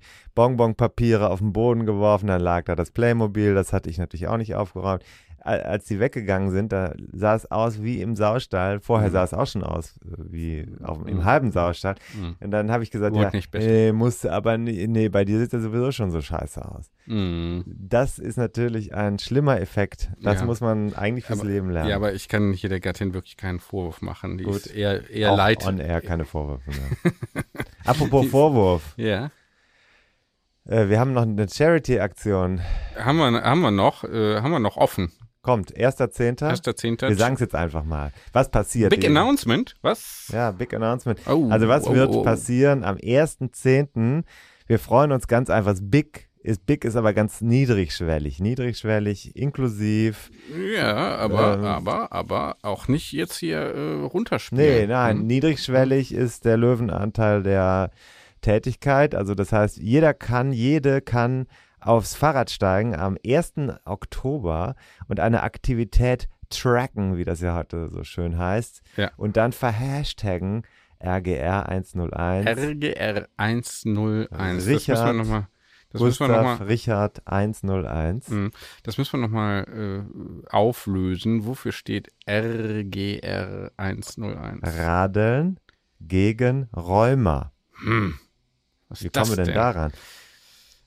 [0.79, 2.27] Bonbonpapiere auf den Boden geworfen.
[2.27, 3.53] Dann lag da das Playmobil.
[3.53, 5.03] Das hatte ich natürlich auch nicht aufgeräumt.
[5.41, 8.81] Al- Als die weggegangen sind, da sah es aus wie im Saustall.
[8.81, 9.13] Vorher Mhm.
[9.13, 11.23] sah es auch schon aus äh, wie auf, im Mhm.
[11.25, 11.95] halben Saustall.
[12.13, 12.35] Mhm.
[12.41, 13.65] Und dann habe ich gesagt, Wurde ja, nicht besser.
[13.65, 16.91] nee, musste aber nee, nee, bei dir sieht er sowieso schon so scheiße aus.
[17.05, 17.63] Mhm.
[17.67, 20.09] Das ist natürlich ein schlimmer Effekt.
[20.21, 20.45] Das Ja.
[20.45, 21.89] muss man eigentlich fürs Aber- Leben lernen.
[21.89, 24.37] Ja, aber ich kann hier der Gattin wirklich keinen Vorwurf machen.
[24.37, 24.57] Die Gut.
[24.57, 25.65] ist eher, eher auch leid.
[25.65, 27.13] on air keine Vorwürfe mehr.
[27.85, 28.93] Apropos Vorwurf.
[28.97, 29.31] Ja.
[30.65, 32.61] Äh, wir haben noch eine Charity-Aktion.
[32.97, 35.11] Haben wir, haben wir noch, äh, haben wir noch offen.
[35.41, 35.79] Kommt, 1.10.
[35.79, 37.07] Erster Zehnter.
[37.09, 38.11] Wir sagen es jetzt einfach mal.
[38.33, 38.89] Was passiert?
[38.89, 39.75] Big Die- Announcement?
[39.81, 40.29] Was?
[40.33, 41.19] Ja, Big Announcement.
[41.27, 42.23] Oh, Also was oh, wird oh.
[42.23, 44.23] passieren am 1.10.?
[44.67, 45.75] Wir freuen uns ganz einfach.
[45.81, 48.39] Big ist, Big ist aber ganz niedrigschwellig.
[48.39, 50.29] Niedrigschwellig, inklusiv.
[50.75, 51.65] Ja, aber, Ähm.
[51.65, 54.65] aber, aber auch nicht jetzt hier äh, runterspielen.
[54.81, 55.27] Nee, nein, Hm?
[55.27, 57.91] niedrigschwellig ist der Löwenanteil der
[58.41, 59.15] Tätigkeit.
[59.15, 61.47] Also das heißt, jeder kann, jede kann
[61.79, 63.53] aufs Fahrrad steigen am 1.
[63.85, 64.75] Oktober
[65.07, 68.81] und eine Aktivität tracken, wie das ja heute so schön heißt.
[68.97, 69.11] Ja.
[69.17, 70.63] Und dann verhashtaggen
[71.01, 72.47] RGR101.
[72.47, 74.29] RGR 101.
[74.29, 75.47] Das müssen Richard, wir nochmal.
[75.91, 78.29] Das müssen wir Gustav noch mal, Richard 101.
[78.29, 78.51] Mhm.
[78.83, 80.05] das müssen wir nochmal
[80.45, 81.45] äh, auflösen.
[81.45, 84.77] Wofür steht RGR 101?
[84.77, 85.59] Radeln
[85.99, 87.53] gegen Rheuma.
[87.83, 88.19] Hm.
[88.89, 89.91] Was Wie kommen wir denn daran?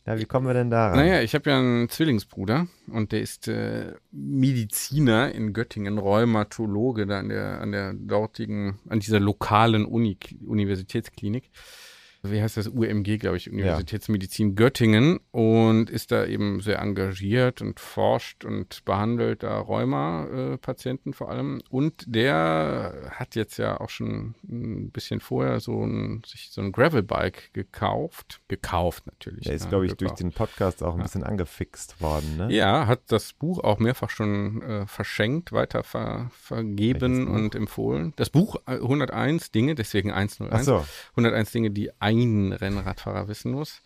[0.05, 0.97] Ja, wie kommen wir denn daran?
[0.97, 7.21] Naja, ich habe ja einen Zwillingsbruder und der ist äh, Mediziner in Göttingen, Rheumatologe da
[7.21, 11.51] an der, an der dortigen, an dieser lokalen Uni, Universitätsklinik.
[12.23, 17.81] Wie heißt das, UMG, glaube ich, Universitätsmedizin Göttingen und ist da eben sehr engagiert und
[17.81, 21.63] forscht und behandelt da Rheuma-Patienten vor allem.
[21.69, 26.71] Und der hat jetzt ja auch schon ein bisschen vorher so ein, sich so ein
[26.71, 28.41] Gravelbike gekauft.
[28.47, 29.45] Gekauft natürlich.
[29.45, 30.21] Der ist, glaube ich, gekauft.
[30.21, 32.53] durch den Podcast auch ein bisschen angefixt worden, ne?
[32.53, 38.13] Ja, hat das Buch auch mehrfach schon äh, verschenkt, weiter ver, vergeben und empfohlen.
[38.15, 40.53] Das Buch 101 äh, Dinge, deswegen 101.
[40.53, 40.85] Ach so.
[41.17, 42.12] 101 Dinge, die ein
[42.53, 43.83] Rennradfahrer wissen muss.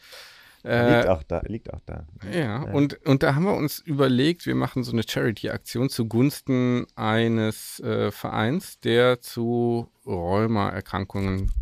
[0.64, 2.06] Äh, liegt auch da, liegt auch da.
[2.32, 6.86] Ja, ja, Und, und da haben wir uns überlegt, wir machen so eine Charity-Aktion zugunsten
[6.96, 11.52] eines äh, Vereins, der zu Rheumaerkrankungen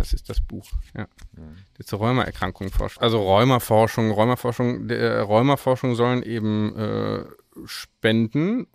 [0.00, 0.66] das ist das Buch,
[0.96, 1.06] ja.
[1.36, 1.56] Mhm.
[1.78, 2.98] Der zu Rheumaerkrankungen forscht.
[3.00, 7.24] Also Rheumaforschung, Rheumaforschung, der Rheumaforschung sollen eben äh,
[7.66, 8.66] Spenden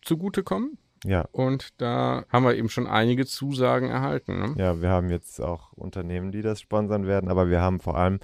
[0.00, 0.78] zugutekommen.
[1.04, 1.26] Ja.
[1.32, 4.38] Und da haben wir eben schon einige Zusagen erhalten.
[4.38, 4.54] Ne?
[4.56, 8.20] Ja, wir haben jetzt auch Unternehmen, die das sponsern werden, aber wir haben vor allem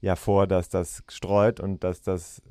[0.00, 2.42] ja vor, dass das streut und dass das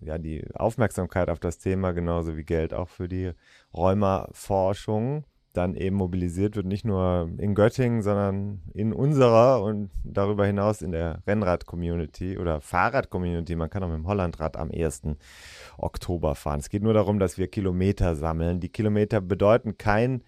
[0.00, 3.32] ja die Aufmerksamkeit auf das Thema genauso wie Geld auch für die
[3.74, 10.82] Rheumaforschung dann eben mobilisiert wird, nicht nur in Göttingen, sondern in unserer und darüber hinaus
[10.82, 13.54] in der Rennrad-Community oder Fahrrad-Community.
[13.56, 15.02] Man kann auch mit dem Hollandrad am 1.
[15.76, 16.60] Oktober fahren.
[16.60, 18.60] Es geht nur darum, dass wir Kilometer sammeln.
[18.60, 20.22] Die Kilometer bedeuten kein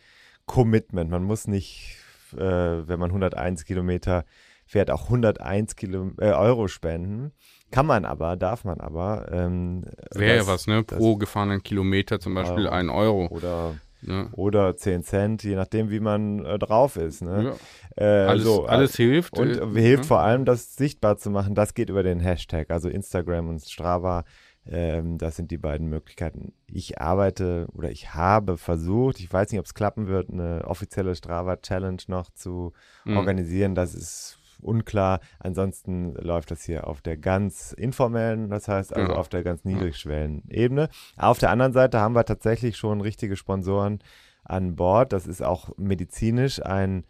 [0.47, 1.11] Commitment.
[1.11, 1.97] Man muss nicht,
[2.35, 4.25] äh, wenn man 101 Kilometer
[4.67, 7.33] fährt, auch 101 Kilo, äh, Euro spenden.
[7.71, 9.27] Kann man aber, darf man aber.
[9.33, 10.85] Ähm, Wäre ja was, ne?
[10.85, 13.27] Pro gefahrenen Kilometer zum Beispiel ein Euro.
[13.29, 13.75] Oder
[14.07, 14.29] ja.
[14.33, 17.23] oder 10 Cent, je nachdem, wie man äh, drauf ist.
[17.23, 17.55] Ne?
[17.97, 18.05] Ja.
[18.05, 19.39] Äh, alles, so, alles hilft.
[19.39, 21.55] Und äh, hilft vor allem, das sichtbar zu machen.
[21.55, 24.25] Das geht über den Hashtag, also Instagram und Strava.
[24.67, 26.55] Ähm, das sind die beiden Möglichkeiten.
[26.67, 31.15] Ich arbeite oder ich habe versucht, ich weiß nicht, ob es klappen wird, eine offizielle
[31.15, 32.73] Strava-Challenge noch zu
[33.05, 33.17] mhm.
[33.17, 33.75] organisieren.
[33.75, 35.21] Das ist unklar.
[35.39, 39.19] Ansonsten läuft das hier auf der ganz informellen, das heißt also ja.
[39.19, 40.89] auf der ganz niedrigschwellen Ebene.
[41.17, 44.01] Auf der anderen Seite haben wir tatsächlich schon richtige Sponsoren
[44.45, 45.13] an Bord.
[45.13, 47.05] Das ist auch medizinisch ein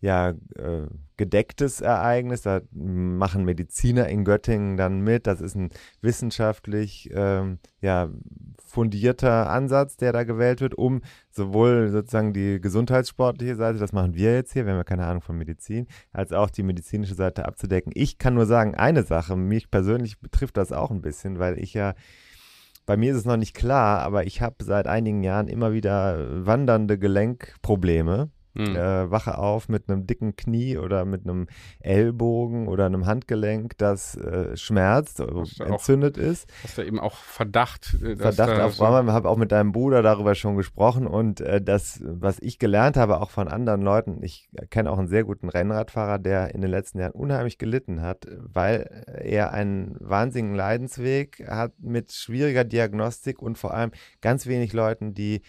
[0.00, 0.86] ja, äh,
[1.16, 2.42] gedecktes Ereignis.
[2.42, 5.26] Da machen Mediziner in Göttingen dann mit.
[5.26, 5.70] Das ist ein
[6.00, 8.08] wissenschaftlich ähm, ja,
[8.64, 14.32] fundierter Ansatz, der da gewählt wird, um sowohl sozusagen die gesundheitssportliche Seite, das machen wir
[14.34, 17.92] jetzt hier, wir haben ja keine Ahnung von Medizin, als auch die medizinische Seite abzudecken.
[17.94, 21.74] Ich kann nur sagen, eine Sache, mich persönlich betrifft das auch ein bisschen, weil ich
[21.74, 21.94] ja
[22.86, 26.44] bei mir ist es noch nicht klar, aber ich habe seit einigen Jahren immer wieder
[26.44, 28.76] wandernde Gelenkprobleme Mhm.
[28.76, 31.46] Äh, wache auf mit einem dicken Knie oder mit einem
[31.80, 36.52] Ellbogen oder einem Handgelenk, das äh, schmerzt, entzündet auch, ist.
[36.64, 37.96] Hast du eben auch Verdacht.
[38.02, 39.02] Äh, Verdacht auf so Rheuma.
[39.02, 42.96] Ich habe auch mit deinem Bruder darüber schon gesprochen und äh, das, was ich gelernt
[42.96, 46.70] habe, auch von anderen Leuten, ich kenne auch einen sehr guten Rennradfahrer, der in den
[46.70, 53.58] letzten Jahren unheimlich gelitten hat, weil er einen wahnsinnigen Leidensweg hat mit schwieriger Diagnostik und
[53.58, 55.42] vor allem ganz wenig Leuten, die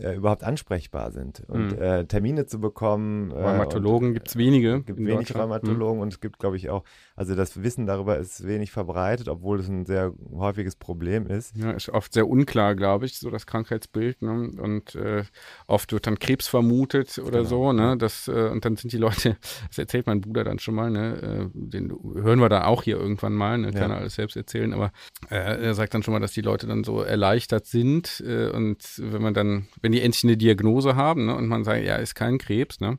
[0.00, 1.42] äh, überhaupt ansprechbar sind.
[1.48, 1.82] Und mhm.
[1.82, 3.30] äh, Termine zu bekommen.
[3.30, 4.76] Äh, Rheumatologen gibt es wenige.
[4.78, 6.02] Es gibt wenig Rheumatologen mhm.
[6.02, 6.84] und es gibt, glaube ich, auch,
[7.16, 11.56] also das Wissen darüber ist wenig verbreitet, obwohl es ein sehr häufiges Problem ist.
[11.56, 14.22] Ja, ist oft sehr unklar, glaube ich, so das Krankheitsbild.
[14.22, 14.50] Ne?
[14.60, 15.22] Und äh,
[15.66, 17.48] oft wird dann Krebs vermutet oder genau.
[17.48, 17.72] so.
[17.72, 17.96] Ne?
[17.96, 19.36] Das, äh, und dann sind die Leute,
[19.68, 21.14] das erzählt mein Bruder dann schon mal, ne?
[21.22, 23.72] Äh, den hören wir dann auch hier irgendwann mal, ne?
[23.72, 23.96] kann ja.
[23.96, 24.90] er alles selbst erzählen, aber
[25.28, 29.34] er sagt dann schon mal, dass die Leute dann so erleichtert sind und wenn man
[29.34, 32.80] dann wenn die endlich eine Diagnose haben ne, und man sagt, ja, ist kein Krebs,
[32.80, 32.98] ne,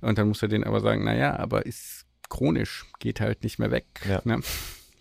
[0.00, 2.01] und dann muss er denen aber sagen, naja, aber ist
[2.32, 3.84] chronisch, geht halt nicht mehr weg.
[4.08, 4.22] Ja.
[4.24, 4.40] Ne?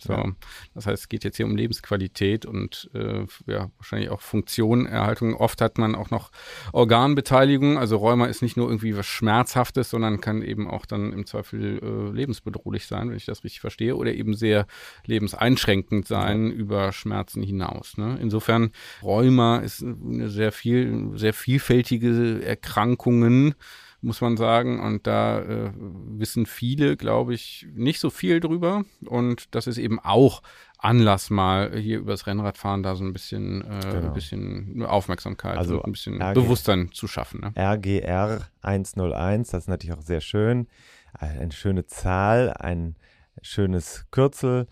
[0.04, 0.32] So, ja.
[0.74, 5.36] das heißt, es geht jetzt hier um Lebensqualität und äh, ja, wahrscheinlich auch Funktionerhaltung.
[5.36, 6.32] Oft hat man auch noch
[6.74, 7.78] Organbeteiligung.
[7.78, 11.80] Also Rheuma ist nicht nur irgendwie was Schmerzhaftes, sondern kann eben auch dann im Zweifel
[11.84, 14.66] äh, lebensbedrohlich sein, wenn ich das richtig verstehe, oder eben sehr
[15.06, 16.54] lebenseinschränkend sein ja.
[16.54, 17.96] über Schmerzen hinaus.
[17.98, 18.18] Ne?
[18.20, 18.72] Insofern
[19.04, 23.54] Rheuma ist eine sehr viel, sehr vielfältige Erkrankungen
[24.02, 24.80] muss man sagen.
[24.80, 28.84] Und da äh, wissen viele, glaube ich, nicht so viel drüber.
[29.06, 30.42] Und das ist eben auch
[30.78, 34.08] Anlass, mal hier übers Rennradfahren da so ein bisschen, äh, genau.
[34.08, 37.42] ein bisschen Aufmerksamkeit also ein bisschen RG, Bewusstsein zu schaffen.
[37.42, 37.54] Ne?
[37.56, 40.68] RGR 101, das ist natürlich auch sehr schön.
[41.14, 42.96] Eine schöne Zahl, ein
[43.44, 44.68] schönes Kürzel.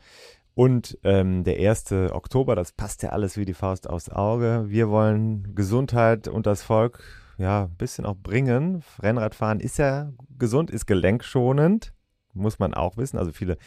[0.55, 1.91] Und ähm, der 1.
[2.11, 4.65] Oktober, das passt ja alles wie die Faust aufs Auge.
[4.67, 6.99] Wir wollen Gesundheit und das Volk
[7.39, 8.83] ja, ein bisschen auch bringen.
[9.01, 11.93] Rennradfahren ist ja gesund, ist gelenkschonend,
[12.33, 13.17] muss man auch wissen.
[13.17, 13.57] Also viele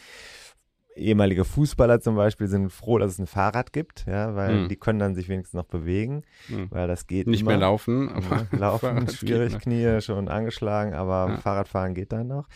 [0.95, 4.69] ehemalige Fußballer zum Beispiel sind froh, dass es ein Fahrrad gibt, ja, weil mhm.
[4.69, 6.67] die können dann sich wenigstens noch bewegen, mhm.
[6.69, 7.51] weil das geht nicht immer.
[7.51, 11.37] mehr laufen, aber ja, laufen schwierig, Knie schon angeschlagen, aber ja.
[11.37, 12.47] Fahrradfahren geht dann noch.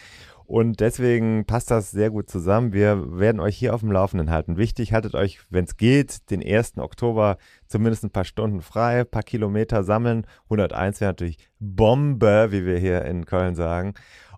[0.48, 2.72] Und deswegen passt das sehr gut zusammen.
[2.72, 4.56] Wir werden euch hier auf dem Laufenden halten.
[4.56, 6.78] Wichtig, haltet euch, wenn es geht, den 1.
[6.78, 7.36] Oktober
[7.68, 10.26] zumindest ein paar Stunden frei, ein paar Kilometer sammeln.
[10.46, 13.94] 101 wäre natürlich Bombe, wie wir hier in Köln sagen.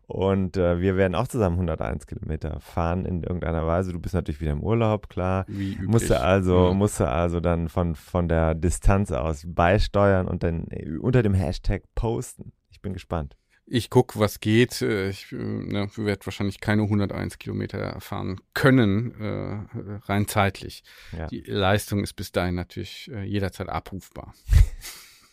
[0.08, 3.94] Und äh, wir werden auch zusammen 101 Kilometer fahren in irgendeiner Weise.
[3.94, 5.46] Du bist natürlich wieder im Urlaub, klar.
[5.48, 5.88] Wie üblich.
[5.88, 6.78] Musste also, Mhm.
[6.80, 11.84] musste also dann von, von der Distanz aus beisteuern und dann äh, unter dem Hashtag
[11.94, 12.52] posten.
[12.72, 13.36] Ich bin gespannt.
[13.72, 14.82] Ich gucke, was geht.
[14.82, 20.84] Äh, Ich äh, ne, werde wahrscheinlich keine 101 Kilometer fahren können, äh, rein zeitlich.
[21.16, 21.28] Ja.
[21.28, 24.34] Die Leistung ist bis dahin natürlich äh, jederzeit abrufbar.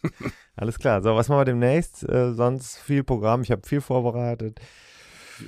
[0.57, 1.03] Alles klar.
[1.03, 2.07] So, was machen wir demnächst?
[2.09, 3.43] Äh, sonst viel Programm.
[3.43, 4.61] Ich habe viel vorbereitet.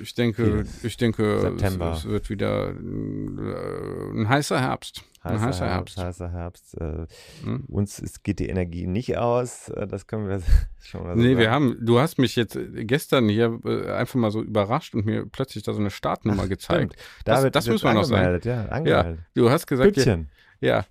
[0.01, 1.23] Ich denke, ich denke.
[1.61, 5.03] Es, es wird wieder äh, ein heißer Herbst.
[5.21, 5.97] ein heißer Herbst.
[5.97, 6.75] Heißer Herbst.
[6.79, 7.07] Äh,
[7.43, 7.63] Hm?
[7.67, 9.69] uns ist, geht die Energie nicht aus.
[9.69, 10.41] Äh, das können wir
[10.81, 11.37] schon mal so Nee, sagen.
[11.39, 15.05] wir haben, du hast mich jetzt äh, gestern hier äh, einfach mal so überrascht und
[15.05, 16.95] mir plötzlich da so eine Startnummer gezeigt.
[17.25, 18.39] Das- David das wird muss man noch sagen.
[18.43, 19.19] Ja, angemeldet.
[19.35, 20.29] Du hast gesagt, ja, Büttchen.
[20.61, 20.85] ja,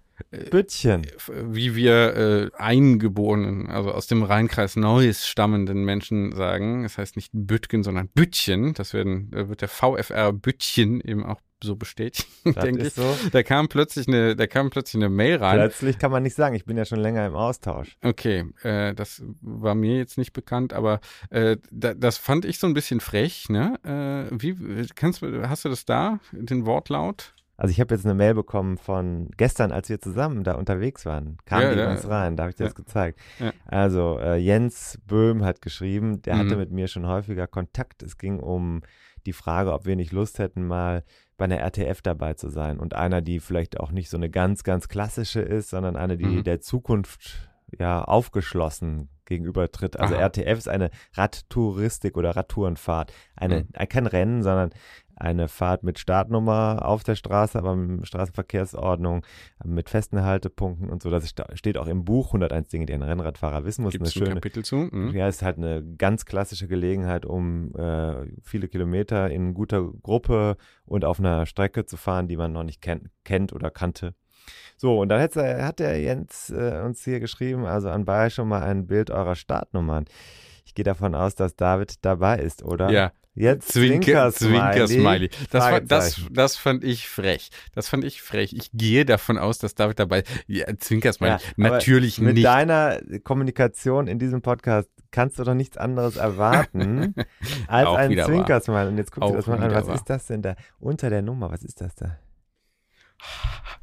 [0.50, 1.06] Büttchen.
[1.28, 6.82] wie wir äh, eingeborenen, also aus dem Rheinkreis Neuss stammenden Menschen sagen.
[6.82, 8.74] Das heißt nicht Büttgen, sondern Büttchen.
[8.74, 12.94] Das werden, da wird der VfR Büttchen eben auch so bestätigt, Das denke ich.
[12.94, 13.16] so.
[13.32, 15.58] Da kam plötzlich eine, da kam plötzlich eine Mail rein.
[15.58, 17.96] Plötzlich kann man nicht sagen, ich bin ja schon länger im Austausch.
[18.02, 21.00] Okay, äh, das war mir jetzt nicht bekannt, aber
[21.30, 23.78] äh, da, das fand ich so ein bisschen frech, ne?
[24.30, 27.34] Äh, wie kannst hast du das da, den Wortlaut?
[27.60, 31.36] Also ich habe jetzt eine Mail bekommen von gestern, als wir zusammen da unterwegs waren.
[31.44, 31.90] Kam Ja, die ja.
[31.90, 32.68] uns rein, da habe ich dir Ja.
[32.68, 33.18] das gezeigt.
[33.40, 33.52] Ja.
[33.66, 36.38] Also äh, Jens Böhm hat geschrieben, der Mhm.
[36.38, 38.02] hatte mit mir schon häufiger Kontakt.
[38.04, 38.82] Es ging um
[39.26, 41.02] die Frage, ob wir nicht Lust hätten, mal
[41.36, 42.78] bei einer RTF dabei zu sein.
[42.78, 46.24] Und einer, die vielleicht auch nicht so eine ganz, ganz klassische ist, sondern eine, die
[46.26, 46.44] Mhm.
[46.44, 49.98] der Zukunft ja aufgeschlossen gegenübertritt.
[49.98, 50.22] Also Aha.
[50.22, 53.12] RTF ist eine Radtouristik oder Radtourenfahrt.
[53.36, 53.68] Eine, Mhm.
[53.74, 54.70] äh, kein Rennen, sondern
[55.20, 59.24] eine Fahrt mit Startnummer auf der Straße, aber mit Straßenverkehrsordnung,
[59.64, 61.10] mit festen Haltepunkten und so.
[61.10, 63.92] Das steht auch im Buch 101 Dinge, die ein Rennradfahrer wissen muss.
[63.92, 64.76] Gibt es eine ein schöne, Kapitel zu?
[64.92, 65.10] Mhm.
[65.16, 70.56] ja, ist halt eine ganz klassische Gelegenheit, um äh, viele Kilometer in guter Gruppe
[70.86, 74.14] und auf einer Strecke zu fahren, die man noch nicht kennt, kennt oder kannte.
[74.80, 78.86] So, und dann hat der Jens äh, uns hier geschrieben, also anbei schon mal ein
[78.86, 80.06] Bild eurer Startnummern.
[80.64, 82.88] Ich gehe davon aus, dass David dabei ist, oder?
[82.90, 84.88] Ja, Jetzt Zwinker, Zwinker-Smiley.
[84.88, 85.30] Zwinker-Smiley.
[85.50, 87.50] Das, war- das, das fand ich frech.
[87.72, 88.52] Das fand ich frech.
[88.52, 91.34] Ich gehe davon aus, dass David dabei Ja, Zwinker-Smiley.
[91.34, 92.44] Ja, aber Natürlich Mit nicht.
[92.46, 97.14] deiner Kommunikation in diesem Podcast kannst du doch nichts anderes erwarten
[97.68, 98.28] als ein wieder wahr.
[98.34, 98.88] Zwinkersmile.
[98.88, 99.72] Und jetzt guck dir das mal an.
[99.72, 99.94] Was wahr.
[99.94, 100.56] ist das denn da?
[100.80, 102.18] Unter der Nummer, was ist das da?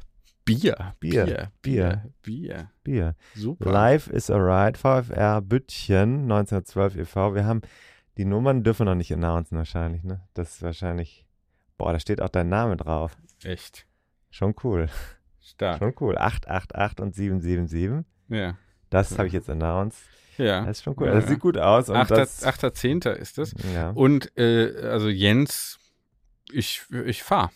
[0.46, 0.94] Bier.
[1.00, 1.24] Bier.
[1.26, 1.52] Bier.
[1.60, 2.02] Bier.
[2.22, 2.70] Bier.
[2.84, 3.14] Bier.
[3.34, 3.70] Super.
[3.70, 4.78] Life is alright.
[4.78, 7.34] VfR Büttchen 1912 e.V.
[7.34, 7.60] Wir haben
[8.16, 10.22] die Nummern dürfen wir noch nicht announcen wahrscheinlich, ne?
[10.34, 11.26] Das ist wahrscheinlich.
[11.76, 13.16] Boah, da steht auch dein Name drauf.
[13.44, 13.86] Echt.
[14.30, 14.88] Schon cool.
[15.42, 15.78] Stark.
[15.78, 16.16] Schon cool.
[16.16, 18.06] 888 und 777.
[18.28, 18.56] Ja.
[18.88, 20.00] Das habe ich jetzt announced.
[20.38, 20.60] Ja.
[20.64, 21.08] Das ist schon cool.
[21.08, 21.30] Ja, Das ja.
[21.30, 21.88] sieht gut aus.
[21.88, 23.52] Und Achter, das, Achter, Zehnter ist das.
[23.74, 23.90] ja.
[23.90, 25.78] Und äh, also Jens,
[26.52, 27.50] ich, ich fahr.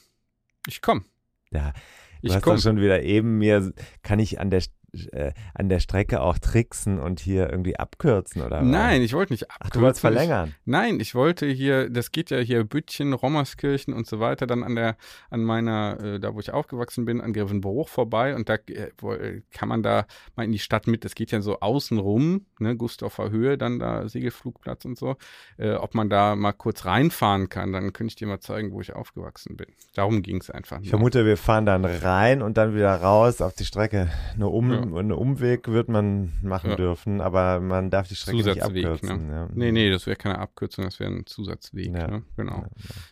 [0.67, 1.05] Ich komm.
[1.53, 1.73] Ja,
[2.23, 4.63] Du Ich hast schon wieder eben mir, kann ich an der,
[5.13, 8.67] äh, an der Strecke auch tricksen und hier irgendwie abkürzen oder was?
[8.67, 9.67] Nein, ich wollte nicht abkürzen.
[9.67, 10.55] Ach, du wolltest verlängern.
[10.65, 14.75] Nein, ich wollte hier, das geht ja hier Büttchen, Rommerskirchen und so weiter, dann an
[14.75, 14.97] der,
[15.31, 19.43] an meiner, äh, da wo ich aufgewachsen bin, an Grevenbruch vorbei und da äh, äh,
[19.53, 22.77] kann man da mal in die Stadt mit, das geht ja so außen rum, ne,
[22.77, 25.17] Gustaufer Höhe, dann da Segelflugplatz und so,
[25.59, 28.81] äh, ob man da mal kurz reinfahren kann, dann könnte ich dir mal zeigen, wo
[28.81, 29.69] ich aufgewachsen bin.
[29.95, 30.79] Darum ging es einfach.
[30.79, 30.91] Ich nur.
[30.91, 34.11] vermute, wir fahren dann rein und dann wieder raus auf die Strecke.
[34.35, 34.80] Eine um, Ja.
[34.83, 39.27] Einen Umweg wird man machen dürfen, aber man darf die Strecke nicht Zusatzweg, abkürzen.
[39.29, 39.49] ne?
[39.55, 42.23] Nee, nee, das wäre keine Abkürzung, das wäre ein Zusatzweg, ne?
[42.37, 42.65] Genau.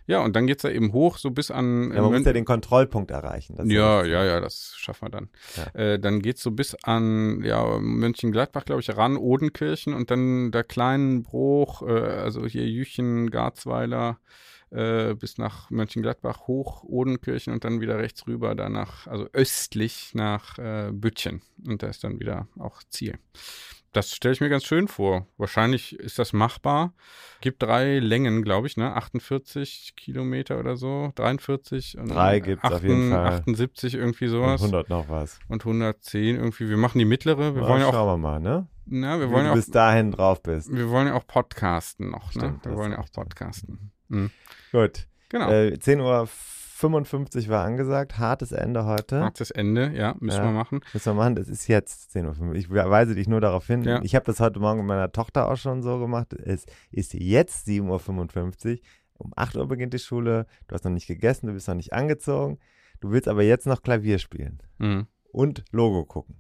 [0.06, 2.44] Ja, und dann geht's da eben hoch, so bis an Ja, man muss ja den
[2.44, 3.56] Kontrollpunkt erreichen.
[3.56, 5.28] Das Ja, ja, ja, das schaffen wir dann.
[5.74, 10.64] Äh, dann geht's so bis an ja, Mönchengladbach, glaube ich, ran, Odenkirchen und dann der
[10.64, 14.18] kleinen Bruch, äh, also hier Jüchen, Garzweiler,
[14.70, 20.58] äh, bis nach Mönchengladbach hoch, Odenkirchen und dann wieder rechts rüber, danach, also östlich nach
[20.58, 21.42] äh, Büttchen.
[21.66, 23.18] Und da ist dann wieder auch Ziel.
[23.92, 25.26] Das stelle ich mir ganz schön vor.
[25.38, 26.92] Wahrscheinlich ist das machbar.
[27.40, 28.94] Gibt drei Längen, glaube ich, ne?
[28.94, 33.26] 48 Kilometer oder so, 43 und Drei gibt's auf jeden Fall.
[33.26, 35.38] 78 irgendwie Und sowas 100 noch was.
[35.48, 36.68] und 110 irgendwie.
[36.68, 37.54] Wir machen die mittlere.
[37.54, 38.68] Wir wollen ja auch, schauen wir mal, ne?
[38.84, 40.70] na, wir Wie wollen du ja auch, bis dahin drauf bist.
[40.70, 42.40] wir wollen ja auch podcasten noch, ne?
[42.42, 43.90] Stimmt, Wir wollen ja auch podcasten.
[44.08, 44.30] Mhm.
[44.72, 45.06] Gut.
[45.30, 45.50] Genau.
[45.50, 48.18] Äh, 10.55 Uhr war angesagt.
[48.18, 49.20] Hartes Ende heute.
[49.22, 50.44] Hartes Ende, ja, müssen Ja.
[50.44, 50.80] wir machen.
[50.92, 52.54] Müssen wir machen, das ist jetzt 10.05 Uhr.
[52.54, 53.82] Ich weise dich nur darauf hin.
[53.82, 54.00] Ja.
[54.02, 56.32] Ich habe das heute Morgen mit meiner Tochter auch schon so gemacht.
[56.32, 58.78] Es ist jetzt 7.55 Uhr.
[59.18, 61.92] um 8 Uhr beginnt die Schule, du hast noch nicht gegessen, du bist noch nicht
[61.92, 62.58] angezogen,
[63.00, 65.06] du willst aber jetzt noch Klavier spielen Mhm.
[65.32, 66.36] und Logo gucken.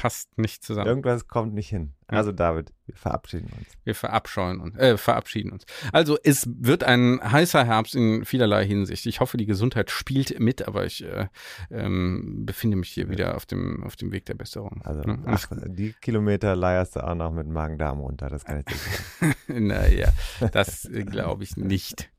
[0.00, 0.86] Passt nicht zusammen.
[0.86, 1.92] Irgendwas kommt nicht hin.
[2.10, 2.16] Ja.
[2.16, 3.68] Also David, wir verabschieden uns.
[3.84, 5.66] Wir verabscheuen uns, äh, verabschieden uns.
[5.92, 9.04] Also es wird ein heißer Herbst in vielerlei Hinsicht.
[9.04, 11.28] Ich hoffe, die Gesundheit spielt mit, aber ich äh,
[11.70, 14.80] ähm, befinde mich hier wieder auf dem, auf dem Weg der Besserung.
[14.84, 15.14] Also Ne?
[15.14, 18.76] Und ach, die Kilometer leierst du auch noch mit Magen-Darm runter, das kann ich dir
[18.76, 19.34] sagen.
[19.68, 20.12] Naja,
[20.52, 22.10] das äh, glaube ich nicht.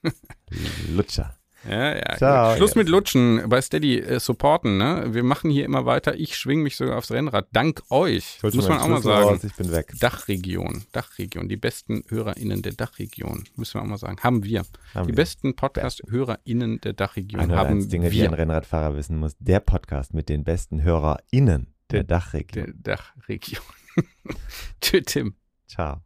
[0.88, 1.34] Lutscher.
[1.68, 2.16] Ja, ja.
[2.16, 2.56] Ciao.
[2.56, 2.76] Schluss jetzt.
[2.76, 4.78] mit Lutschen bei Steady äh, supporten.
[4.78, 5.08] Ne?
[5.10, 6.14] Wir machen hier immer weiter.
[6.18, 7.48] Ich schwinge mich sogar aufs Rennrad.
[7.52, 8.38] Dank euch.
[8.42, 9.28] Holst muss man auch mal sagen.
[9.28, 9.92] Raus, ich bin weg.
[10.00, 14.62] Dachregion, Dachregion, die besten HörerInnen der Dachregion, müssen wir auch mal sagen, haben wir.
[14.94, 15.16] Haben die wir.
[15.16, 18.38] besten Podcast-HörerInnen der Dachregion 101 haben Dinge, die ein wir.
[18.38, 19.36] Rennradfahrer wissen muss.
[19.38, 22.74] Der Podcast mit den besten HörerInnen der, Der- Dachregion.
[22.82, 23.62] Der Dachregion.
[24.80, 25.34] Tschüss, Tim.
[25.68, 26.00] Ciao.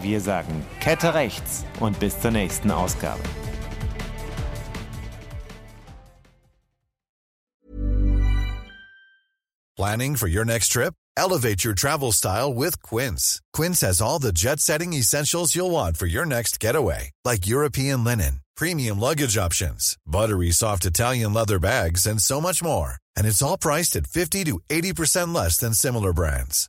[0.00, 3.22] Wir sagen Kette rechts und bis zur nächsten Ausgabe.
[9.76, 10.94] Planning for your next trip?
[11.16, 13.40] Elevate your travel style with Quince.
[13.52, 18.04] Quince has all the jet setting essentials you'll want for your next getaway, like European
[18.04, 22.96] linen, premium luggage options, buttery soft Italian leather bags, and so much more.
[23.16, 26.68] And it's all priced at 50 to 80% less than similar brands.